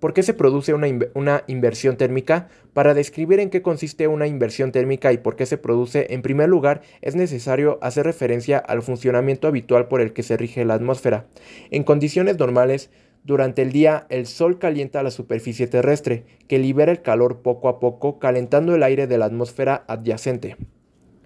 ¿Por 0.04 0.14
qué 0.14 0.22
se 0.22 0.34
produce 0.34 0.74
una, 0.74 1.44
inversión 1.48 1.96
térmica? 1.96 2.50
Para 2.74 2.94
describir 2.94 3.40
en 3.40 3.50
qué 3.50 3.62
consiste 3.62 4.10
una 4.10 4.28
inversión 4.28 4.74
térmica 4.74 5.14
y 5.14 5.18
por 5.18 5.38
qué 5.38 5.46
se 5.46 5.58
produce, 5.58 6.08
en 6.10 6.22
primer 6.22 6.50
lugar 6.50 6.82
es 7.02 7.16
necesario 7.16 7.80
hacer 7.82 8.06
referencia 8.06 8.58
al 8.58 8.82
funcionamiento 8.82 9.48
habitual 9.48 9.88
por 9.88 10.02
el 10.02 10.12
que 10.12 10.22
se 10.22 10.36
rige 10.36 10.66
la 10.66 10.74
atmósfera. 10.74 11.28
En 11.72 11.86
condiciones 11.86 12.38
normales, 12.38 12.90
durante 13.24 13.62
el 13.62 13.72
día, 13.72 14.06
el 14.10 14.26
Sol 14.26 14.60
calienta 14.60 15.04
la 15.04 15.10
superficie 15.10 15.68
terrestre, 15.68 16.26
que 16.50 16.60
libera 16.60 16.92
el 16.92 17.02
calor 17.02 17.42
poco 17.42 17.70
a 17.70 17.80
poco, 17.80 18.20
calentando 18.20 18.76
el 18.76 18.84
aire 18.84 19.08
de 19.08 19.18
la 19.18 19.28
atmósfera 19.28 19.86
adyacente. 19.88 20.58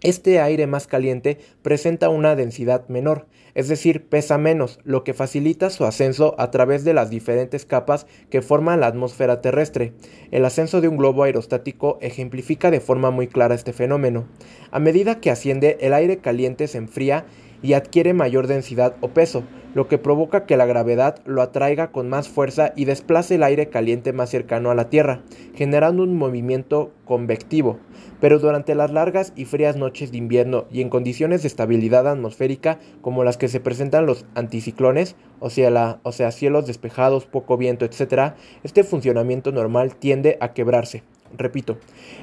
Este 0.02 0.40
aire 0.40 0.68
más 0.68 0.86
caliente 0.86 1.40
presenta 1.64 2.10
una 2.10 2.36
densidad 2.36 2.88
menor, 2.88 3.26
es 3.56 3.68
decir, 3.68 4.06
pesa 4.06 4.38
menos, 4.38 4.80
lo 4.84 5.04
que 5.04 5.16
facilita 5.16 5.72
su 5.72 5.86
ascenso 5.86 6.36
a 6.38 6.52
través 6.52 6.84
de 6.84 6.94
las 6.94 7.10
diferentes 7.10 7.66
capas 7.66 8.06
que 8.30 8.44
forman 8.44 8.80
la 8.80 8.88
atmósfera 8.88 9.42
terrestre. 9.42 9.94
El 10.30 10.46
ascenso 10.46 10.82
de 10.82 10.88
un 10.88 10.98
globo 10.98 11.24
aerostático 11.24 11.98
ejemplifica 12.00 12.70
de 12.70 12.80
forma 12.80 13.10
muy 13.10 13.28
clara 13.28 13.56
este 13.56 13.74
fenómeno. 13.74 14.28
A 14.70 14.80
medida 14.80 15.20
que 15.20 15.32
asciende, 15.32 15.80
el 15.82 15.96
aire 15.96 16.18
caliente 16.18 16.68
se 16.68 16.78
enfría 16.78 17.26
y 17.64 17.74
adquiere 17.74 18.14
mayor 18.14 18.46
densidad 18.46 18.98
o 19.02 19.08
peso, 19.08 19.46
lo 19.74 19.88
que 19.88 19.98
provoca 19.98 20.46
que 20.46 20.58
la 20.58 20.68
gravedad 20.68 21.24
lo 21.26 21.42
atraiga 21.42 21.92
con 21.92 22.08
más 22.08 22.30
fuerza 22.30 22.72
y 22.76 22.86
desplace 22.86 23.36
el 23.36 23.44
aire 23.44 23.70
caliente 23.70 24.14
más 24.14 24.30
cercano 24.30 24.70
a 24.70 24.76
la 24.76 24.92
Tierra, 24.92 25.24
generando 25.56 26.04
un 26.04 26.16
movimiento 26.16 26.92
convectivo 27.04 27.80
pero 28.20 28.40
durante 28.40 28.76
las 28.76 28.92
largas 28.92 29.34
y 29.36 29.46
frías 29.46 29.76
noches 29.76 30.12
de 30.12 30.18
invierno 30.18 30.66
y 30.72 30.82
en 30.82 30.90
condiciones 30.90 31.42
de 31.42 31.48
estabilidad 31.48 32.08
atmosférica 32.08 32.80
como 33.02 33.24
las 33.24 33.38
que 33.38 33.48
se 33.48 33.60
presentan 33.60 34.06
los 34.06 34.26
anticiclones, 34.36 35.16
o 35.40 35.50
sea, 35.50 36.32
cielos 36.32 36.68
despejados, 36.68 37.26
poco 37.26 37.58
viento, 37.58 37.86
etc., 37.86 38.34
este 38.64 38.84
funcionamiento 38.84 39.52
normal 39.52 39.96
tiende 39.96 40.38
a 40.42 40.54
quebrarse. 40.54 41.04
Repito, 41.38 41.78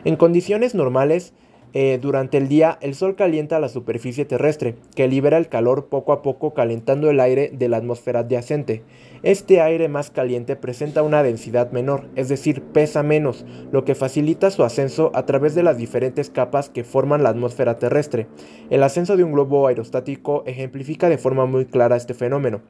en 0.04 0.16
condiciones 0.16 0.74
normales, 0.74 1.34
eh, 1.74 1.98
durante 2.00 2.38
el 2.38 2.48
día 2.48 2.78
el 2.80 2.94
sol 2.94 3.16
calienta 3.16 3.58
la 3.58 3.68
superficie 3.68 4.24
terrestre, 4.24 4.76
que 4.94 5.08
libera 5.08 5.36
el 5.36 5.48
calor 5.48 5.88
poco 5.88 6.12
a 6.12 6.22
poco 6.22 6.54
calentando 6.54 7.10
el 7.10 7.20
aire 7.20 7.50
de 7.52 7.68
la 7.68 7.78
atmósfera 7.78 8.20
adyacente. 8.20 8.82
Este 9.24 9.60
aire 9.60 9.88
más 9.88 10.10
caliente 10.10 10.54
presenta 10.54 11.02
una 11.02 11.22
densidad 11.22 11.72
menor, 11.72 12.06
es 12.14 12.28
decir, 12.28 12.62
pesa 12.62 13.02
menos, 13.02 13.44
lo 13.72 13.84
que 13.84 13.94
facilita 13.94 14.50
su 14.50 14.62
ascenso 14.62 15.10
a 15.14 15.26
través 15.26 15.54
de 15.54 15.62
las 15.62 15.76
diferentes 15.76 16.30
capas 16.30 16.68
que 16.68 16.84
forman 16.84 17.22
la 17.22 17.30
atmósfera 17.30 17.78
terrestre. 17.78 18.28
El 18.70 18.82
ascenso 18.82 19.16
de 19.16 19.24
un 19.24 19.32
globo 19.32 19.66
aerostático 19.66 20.44
ejemplifica 20.46 21.08
de 21.08 21.18
forma 21.18 21.46
muy 21.46 21.64
clara 21.66 21.96
este 21.96 22.14
fenómeno. 22.14 22.62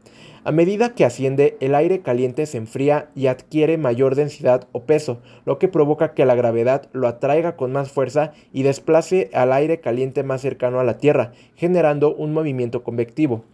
A 0.46 0.52
medida 0.52 0.94
que 0.94 1.06
asciende, 1.06 1.56
el 1.60 1.74
aire 1.74 2.00
caliente 2.00 2.44
se 2.44 2.58
enfría 2.58 3.08
y 3.14 3.28
adquiere 3.28 3.78
mayor 3.78 4.14
densidad 4.14 4.68
o 4.72 4.84
peso, 4.84 5.22
lo 5.46 5.58
que 5.58 5.68
provoca 5.68 6.12
que 6.12 6.26
la 6.26 6.34
gravedad 6.34 6.88
lo 6.92 7.08
atraiga 7.08 7.56
con 7.56 7.72
más 7.72 7.90
fuerza 7.90 8.32
y 8.52 8.62
desplace 8.62 9.30
al 9.32 9.54
aire 9.54 9.80
caliente 9.80 10.22
más 10.22 10.42
cercano 10.42 10.80
a 10.80 10.84
la 10.84 10.98
Tierra, 10.98 11.32
generando 11.56 12.14
un 12.14 12.34
movimiento 12.34 12.82
convectivo 12.82 13.44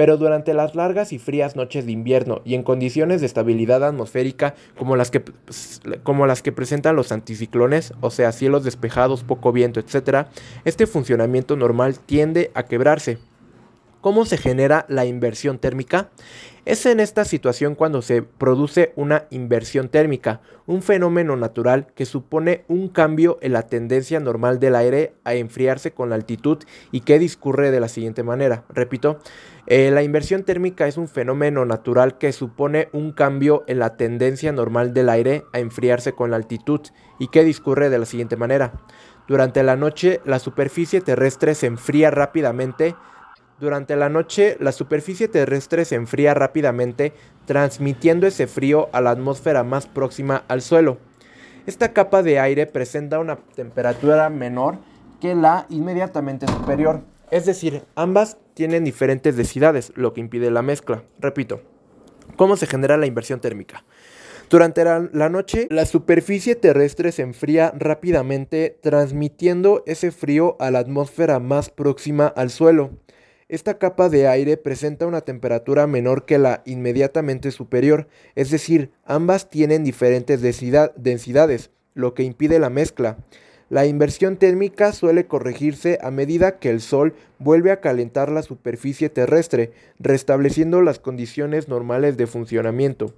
pero 0.00 0.16
durante 0.16 0.54
las 0.54 0.74
largas 0.74 1.12
y 1.12 1.18
frías 1.18 1.56
noches 1.56 1.84
de 1.84 1.92
invierno 1.92 2.40
y 2.44 2.54
en 2.54 2.62
condiciones 2.62 3.20
de 3.20 3.26
estabilidad 3.26 3.84
atmosférica 3.84 4.54
como 4.76 4.96
las 4.96 5.10
que, 5.10 6.52
presentan 6.52 6.96
los 6.96 7.12
anticiclones, 7.12 7.92
o 8.00 8.10
sea, 8.10 8.32
cielos 8.32 8.64
despejados, 8.64 9.24
poco 9.24 9.52
viento, 9.52 9.78
etc., 9.78 10.26
este 10.64 10.86
funcionamiento 10.86 11.54
normal 11.54 11.98
tiende 11.98 12.50
a 12.54 12.62
quebrarse. 12.62 13.18
¿Cómo 14.00 14.24
se 14.24 14.38
genera 14.38 14.86
la 14.88 15.04
inversión 15.04 15.58
térmica? 15.58 16.08
Es 16.64 16.86
en 16.86 17.00
esta 17.00 17.26
situación 17.26 17.74
cuando 17.74 18.00
se 18.00 18.22
produce 18.22 18.94
una 18.96 19.26
inversión 19.28 19.90
térmica, 19.90 20.40
un 20.66 20.80
fenómeno 20.82 21.36
natural 21.36 21.88
que 21.94 22.06
supone 22.06 22.64
un 22.68 22.88
cambio 22.88 23.38
en 23.42 23.52
la 23.52 23.66
tendencia 23.66 24.18
normal 24.18 24.58
del 24.58 24.76
aire 24.76 25.14
a 25.24 25.34
enfriarse 25.34 25.92
con 25.92 26.08
la 26.08 26.14
altitud 26.14 26.58
y 26.92 27.00
que 27.00 27.18
discurre 27.18 27.70
de 27.70 27.80
la 27.80 27.88
siguiente 27.88 28.22
manera. 28.22 28.64
Repito, 28.70 29.18
eh, 29.66 29.90
la 29.90 30.02
inversión 30.02 30.44
térmica 30.44 30.86
es 30.86 30.96
un 30.96 31.08
fenómeno 31.08 31.66
natural 31.66 32.16
que 32.16 32.32
supone 32.32 32.88
un 32.92 33.12
cambio 33.12 33.64
en 33.66 33.80
la 33.80 33.98
tendencia 33.98 34.50
normal 34.50 34.94
del 34.94 35.10
aire 35.10 35.44
a 35.52 35.58
enfriarse 35.58 36.12
con 36.12 36.30
la 36.30 36.36
altitud 36.36 36.80
y 37.18 37.28
que 37.28 37.44
discurre 37.44 37.90
de 37.90 37.98
la 37.98 38.06
siguiente 38.06 38.36
manera. 38.36 38.72
Durante 39.28 39.62
la 39.62 39.76
noche 39.76 40.20
la 40.24 40.38
superficie 40.38 41.02
terrestre 41.02 41.54
se 41.54 41.66
enfría 41.66 42.10
rápidamente 42.10 42.96
durante 43.60 43.94
la 43.94 44.08
noche, 44.08 44.56
la 44.58 44.72
superficie 44.72 45.28
terrestre 45.28 45.84
se 45.84 45.94
enfría 45.94 46.32
rápidamente, 46.32 47.12
transmitiendo 47.46 48.26
ese 48.26 48.46
frío 48.46 48.88
a 48.92 49.00
la 49.00 49.10
atmósfera 49.10 49.64
más 49.64 49.86
próxima 49.86 50.44
al 50.48 50.62
suelo. 50.62 50.98
Esta 51.66 51.92
capa 51.92 52.22
de 52.22 52.40
aire 52.40 52.66
presenta 52.66 53.18
una 53.18 53.36
temperatura 53.36 54.30
menor 54.30 54.78
que 55.20 55.34
la 55.34 55.66
inmediatamente 55.68 56.46
superior, 56.46 57.02
es 57.30 57.44
decir, 57.44 57.82
ambas 57.94 58.38
tienen 58.54 58.82
diferentes 58.82 59.36
densidades, 59.36 59.92
lo 59.94 60.14
que 60.14 60.20
impide 60.20 60.50
la 60.50 60.62
mezcla. 60.62 61.04
Repito, 61.18 61.60
¿cómo 62.36 62.56
se 62.56 62.66
genera 62.66 62.96
la 62.96 63.06
inversión 63.06 63.40
térmica? 63.40 63.84
Durante 64.48 64.82
la, 64.82 65.28
noche, 65.28 65.68
la 65.70 65.86
superficie 65.86 66.56
terrestre 66.56 67.12
se 67.12 67.22
enfría 67.22 67.72
rápidamente, 67.76 68.76
transmitiendo 68.82 69.84
ese 69.86 70.10
frío 70.10 70.56
a 70.58 70.72
la 70.72 70.80
atmósfera 70.80 71.38
más 71.38 71.70
próxima 71.70 72.26
al 72.26 72.50
suelo. 72.50 72.90
Esta 73.50 73.78
capa 73.78 74.08
de 74.08 74.28
aire 74.28 74.56
presenta 74.56 75.08
una 75.08 75.22
temperatura 75.22 75.88
menor 75.88 76.24
que 76.24 76.38
la 76.38 76.62
inmediatamente 76.66 77.50
superior, 77.50 78.06
es 78.36 78.52
decir, 78.52 78.92
ambas 79.04 79.50
tienen 79.50 79.82
diferentes 79.82 80.40
densidades, 80.40 81.70
lo 81.94 82.14
que 82.14 82.22
impide 82.22 82.60
la 82.60 82.70
mezcla. 82.70 83.18
La 83.68 83.86
inversión 83.86 84.36
térmica 84.36 84.92
suele 84.92 85.26
corregirse 85.26 85.98
a 86.00 86.12
medida 86.12 86.60
que 86.60 86.70
el 86.70 86.80
Sol 86.80 87.16
vuelve 87.40 87.72
a 87.72 87.80
calentar 87.80 88.30
la 88.30 88.42
superficie 88.42 89.08
terrestre, 89.08 89.72
restableciendo 89.98 90.80
las 90.80 91.00
condiciones 91.00 91.66
normales 91.66 92.16
de 92.16 92.28
funcionamiento. 92.28 93.14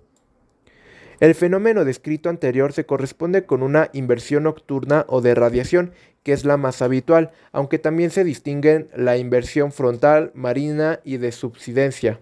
El 1.22 1.36
fenómeno 1.36 1.84
descrito 1.84 2.30
anterior 2.30 2.72
se 2.72 2.84
corresponde 2.84 3.46
con 3.46 3.62
una 3.62 3.90
inversión 3.92 4.42
nocturna 4.42 5.04
o 5.06 5.20
de 5.20 5.36
radiación, 5.36 5.92
que 6.24 6.32
es 6.32 6.44
la 6.44 6.56
más 6.56 6.82
habitual, 6.82 7.30
aunque 7.52 7.78
también 7.78 8.10
se 8.10 8.24
distinguen 8.24 8.88
la 8.96 9.16
inversión 9.16 9.70
frontal, 9.70 10.32
marina 10.34 10.98
y 11.04 11.18
de 11.18 11.30
subsidencia. 11.30 12.18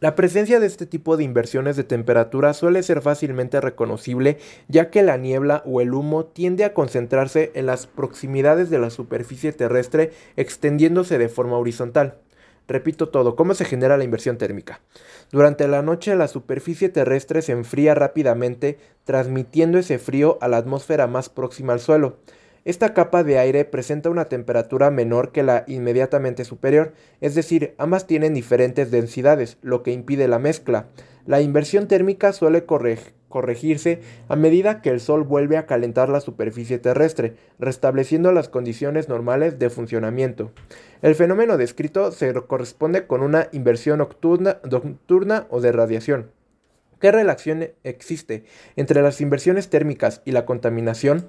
La 0.00 0.16
presencia 0.16 0.58
de 0.58 0.66
este 0.66 0.84
tipo 0.84 1.16
de 1.16 1.22
inversiones 1.22 1.76
de 1.76 1.84
temperatura 1.84 2.54
suele 2.54 2.82
ser 2.82 3.00
fácilmente 3.00 3.60
reconocible 3.60 4.38
ya 4.66 4.90
que 4.90 5.04
la 5.04 5.16
niebla 5.16 5.62
o 5.64 5.80
el 5.80 5.94
humo 5.94 6.24
tiende 6.24 6.64
a 6.64 6.74
concentrarse 6.74 7.52
en 7.54 7.66
las 7.66 7.86
proximidades 7.86 8.68
de 8.68 8.80
la 8.80 8.90
superficie 8.90 9.52
terrestre 9.52 10.10
extendiéndose 10.34 11.18
de 11.18 11.28
forma 11.28 11.56
horizontal. 11.56 12.18
Repito 12.68 13.08
todo, 13.08 13.36
¿cómo 13.36 13.54
se 13.54 13.64
genera 13.64 13.96
la 13.96 14.04
inversión 14.04 14.38
térmica? 14.38 14.80
Durante 15.30 15.66
la 15.68 15.82
noche 15.82 16.14
la 16.14 16.28
superficie 16.28 16.88
terrestre 16.88 17.42
se 17.42 17.52
enfría 17.52 17.94
rápidamente, 17.94 18.78
transmitiendo 19.04 19.78
ese 19.78 19.98
frío 19.98 20.38
a 20.40 20.48
la 20.48 20.58
atmósfera 20.58 21.06
más 21.06 21.28
próxima 21.28 21.72
al 21.72 21.80
suelo. 21.80 22.18
Esta 22.64 22.94
capa 22.94 23.24
de 23.24 23.38
aire 23.40 23.64
presenta 23.64 24.08
una 24.08 24.26
temperatura 24.26 24.92
menor 24.92 25.32
que 25.32 25.42
la 25.42 25.64
inmediatamente 25.66 26.44
superior, 26.44 26.92
es 27.20 27.34
decir, 27.34 27.74
ambas 27.76 28.06
tienen 28.06 28.34
diferentes 28.34 28.92
densidades, 28.92 29.58
lo 29.62 29.82
que 29.82 29.90
impide 29.90 30.28
la 30.28 30.38
mezcla. 30.38 30.86
La 31.26 31.40
inversión 31.40 31.88
térmica 31.88 32.32
suele 32.32 32.64
corregirse 33.32 34.00
a 34.28 34.36
medida 34.36 34.80
que 34.82 34.90
el 34.90 35.00
Sol 35.00 35.24
vuelve 35.24 35.56
a 35.56 35.66
calentar 35.66 36.08
la 36.08 36.20
superficie 36.20 36.78
terrestre, 36.78 37.34
restableciendo 37.58 38.30
las 38.30 38.48
condiciones 38.48 39.08
normales 39.08 39.58
de 39.58 39.70
funcionamiento. 39.70 40.52
El 41.00 41.16
fenómeno 41.16 41.56
descrito 41.56 42.12
se 42.12 42.32
corresponde 42.32 43.08
con 43.08 43.22
una 43.22 43.48
inversión 43.50 43.98
nocturna, 43.98 45.46
o 45.50 45.60
de 45.60 45.72
radiación. 45.72 46.30
¿Qué 47.00 47.10
relación 47.10 47.70
existe 47.82 48.44
entre 48.76 49.02
las 49.02 49.20
inversiones 49.20 49.68
térmicas 49.68 50.22
y 50.24 50.30
la 50.30 50.46
contaminación? 50.46 51.28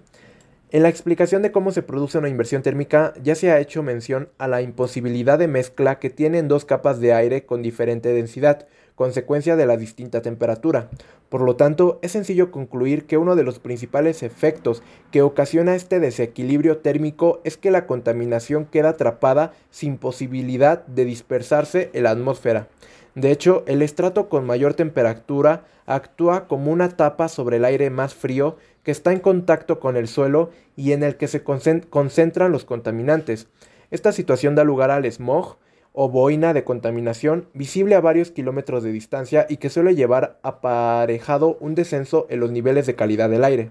En 0.74 0.82
la 0.82 0.90
explicación 0.90 1.44
de 1.44 1.52
cómo 1.52 1.72
se 1.72 1.84
produce 1.84 2.18
una 2.18 2.30
inversión 2.30 2.64
térmica 2.64 3.14
ya 3.22 3.36
se 3.36 3.52
ha 3.52 3.60
hecho 3.60 3.84
mención 3.84 4.30
a 4.40 4.48
la 4.48 4.64
imposibilidad 4.64 5.38
de 5.38 5.48
mezcla 5.48 6.00
que 6.00 6.10
tienen 6.10 6.48
dos 6.48 6.66
capas 6.66 7.00
de 7.00 7.14
aire 7.14 7.46
con 7.46 7.62
diferente 7.62 8.10
densidad, 8.10 8.68
consecuencia 8.96 9.56
de 9.56 9.66
la 9.66 9.78
distinta 9.78 10.22
temperatura. 10.22 10.90
Por 11.30 11.42
lo 11.42 11.56
tanto, 11.56 12.00
es 12.02 12.12
sencillo 12.12 12.52
concluir 12.52 13.06
que 13.06 13.18
uno 13.18 13.36
de 13.36 13.44
los 13.44 13.60
principales 13.60 14.22
efectos 14.22 14.84
que 15.12 15.22
ocasiona 15.22 15.76
este 15.76 16.00
desequilibrio 16.00 16.78
térmico 16.78 17.42
es 17.44 17.58
que 17.58 17.72
la 17.72 17.88
contaminación 17.88 18.66
queda 18.66 18.90
atrapada 18.90 19.54
sin 19.72 19.98
posibilidad 19.98 20.86
de 20.86 21.06
dispersarse 21.06 21.90
en 21.94 22.04
la 22.04 22.12
atmósfera. 22.12 22.68
De 23.16 23.32
hecho, 23.32 23.64
el 23.68 23.82
estrato 23.82 24.30
con 24.30 24.46
mayor 24.46 24.74
temperatura 24.74 25.66
actúa 25.86 26.48
como 26.48 26.72
una 26.72 26.90
tapa 26.90 27.28
sobre 27.28 27.58
el 27.58 27.66
aire 27.66 27.90
más 27.90 28.14
frío 28.14 28.58
que 28.84 28.92
está 28.92 29.12
en 29.12 29.20
contacto 29.20 29.80
con 29.80 29.98
el 29.98 30.08
suelo 30.08 30.50
y 30.76 30.92
en 30.92 31.04
el 31.04 31.16
que 31.18 31.28
se 31.28 31.44
concentran 31.44 32.52
los 32.52 32.66
contaminantes. 32.66 33.48
Esta 33.92 34.12
situación 34.12 34.56
da 34.56 34.64
lugar 34.64 34.92
al 34.92 35.12
smog 35.12 35.58
o 35.94 36.10
boina 36.10 36.54
de 36.54 36.64
contaminación 36.64 37.48
visible 37.54 37.96
a 37.96 38.02
varios 38.02 38.32
kilómetros 38.32 38.84
de 38.84 38.92
distancia 38.92 39.46
y 39.48 39.58
que 39.58 39.70
suele 39.70 39.96
llevar 39.96 40.40
aparejado 40.44 41.58
un 41.60 41.76
descenso 41.76 42.28
en 42.30 42.40
los 42.40 42.52
niveles 42.52 42.86
de 42.88 42.96
calidad 42.96 43.30
del 43.30 43.44
aire. 43.44 43.70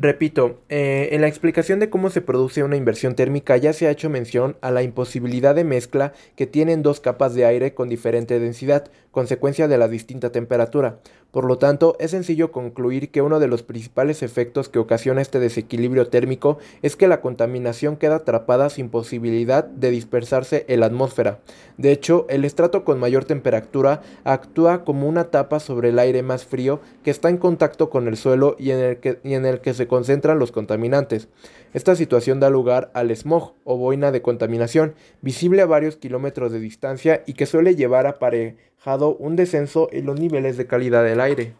Repito, 0.00 0.60
eh, 0.68 1.08
en 1.10 1.22
la 1.22 1.26
explicación 1.26 1.80
de 1.80 1.90
cómo 1.90 2.08
se 2.10 2.20
produce 2.20 2.62
una 2.62 2.76
inversión 2.76 3.16
térmica 3.16 3.56
ya 3.56 3.72
se 3.72 3.88
ha 3.88 3.90
hecho 3.90 4.08
mención 4.08 4.56
a 4.60 4.70
la 4.70 4.84
imposibilidad 4.84 5.56
de 5.56 5.64
mezcla 5.64 6.12
que 6.36 6.46
tienen 6.46 6.82
dos 6.84 7.00
capas 7.00 7.34
de 7.34 7.46
aire 7.46 7.74
con 7.74 7.88
diferente 7.88 8.38
densidad, 8.38 8.92
consecuencia 9.10 9.66
de 9.66 9.76
la 9.76 9.88
distinta 9.88 10.30
temperatura. 10.30 11.00
Por 11.30 11.44
lo 11.44 11.58
tanto, 11.58 11.94
es 12.00 12.12
sencillo 12.12 12.50
concluir 12.52 13.10
que 13.10 13.20
uno 13.20 13.38
de 13.38 13.48
los 13.48 13.62
principales 13.62 14.22
efectos 14.22 14.70
que 14.70 14.78
ocasiona 14.78 15.20
este 15.20 15.38
desequilibrio 15.38 16.08
térmico 16.08 16.56
es 16.80 16.96
que 16.96 17.06
la 17.06 17.20
contaminación 17.20 17.96
queda 17.96 18.16
atrapada 18.16 18.70
sin 18.70 18.88
posibilidad 18.88 19.64
de 19.64 19.90
dispersarse 19.90 20.64
en 20.68 20.80
la 20.80 20.86
atmósfera. 20.86 21.40
De 21.76 21.92
hecho, 21.92 22.24
el 22.30 22.46
estrato 22.46 22.82
con 22.82 22.98
mayor 22.98 23.26
temperatura 23.26 24.00
actúa 24.24 24.84
como 24.84 25.06
una 25.06 25.24
tapa 25.24 25.60
sobre 25.60 25.90
el 25.90 25.98
aire 25.98 26.22
más 26.22 26.46
frío 26.46 26.80
que 27.04 27.10
está 27.10 27.28
en 27.28 27.36
contacto 27.36 27.90
con 27.90 28.08
el 28.08 28.16
suelo 28.16 28.56
y 28.58 28.70
en 28.70 29.44
el 29.44 29.60
que, 29.60 29.74
se 29.74 29.86
concentran 29.86 30.38
los 30.38 30.50
contaminantes. 30.50 31.28
Esta 31.74 31.94
situación 31.94 32.40
da 32.40 32.48
lugar 32.48 32.90
al 32.94 33.14
smog 33.14 33.52
o 33.64 33.76
boina 33.76 34.12
de 34.12 34.22
contaminación, 34.22 34.94
visible 35.20 35.60
a 35.60 35.66
varios 35.66 35.96
kilómetros 35.96 36.52
de 36.52 36.60
distancia 36.60 37.22
y 37.26 37.34
que 37.34 37.44
suele 37.44 37.76
llevar 37.76 38.06
aparejado 38.06 38.56
un 39.10 39.36
descenso 39.36 39.88
en 39.92 40.06
los 40.06 40.18
niveles 40.18 40.56
de 40.56 40.66
calidad 40.66 41.04
del 41.04 41.20
aire. 41.20 41.52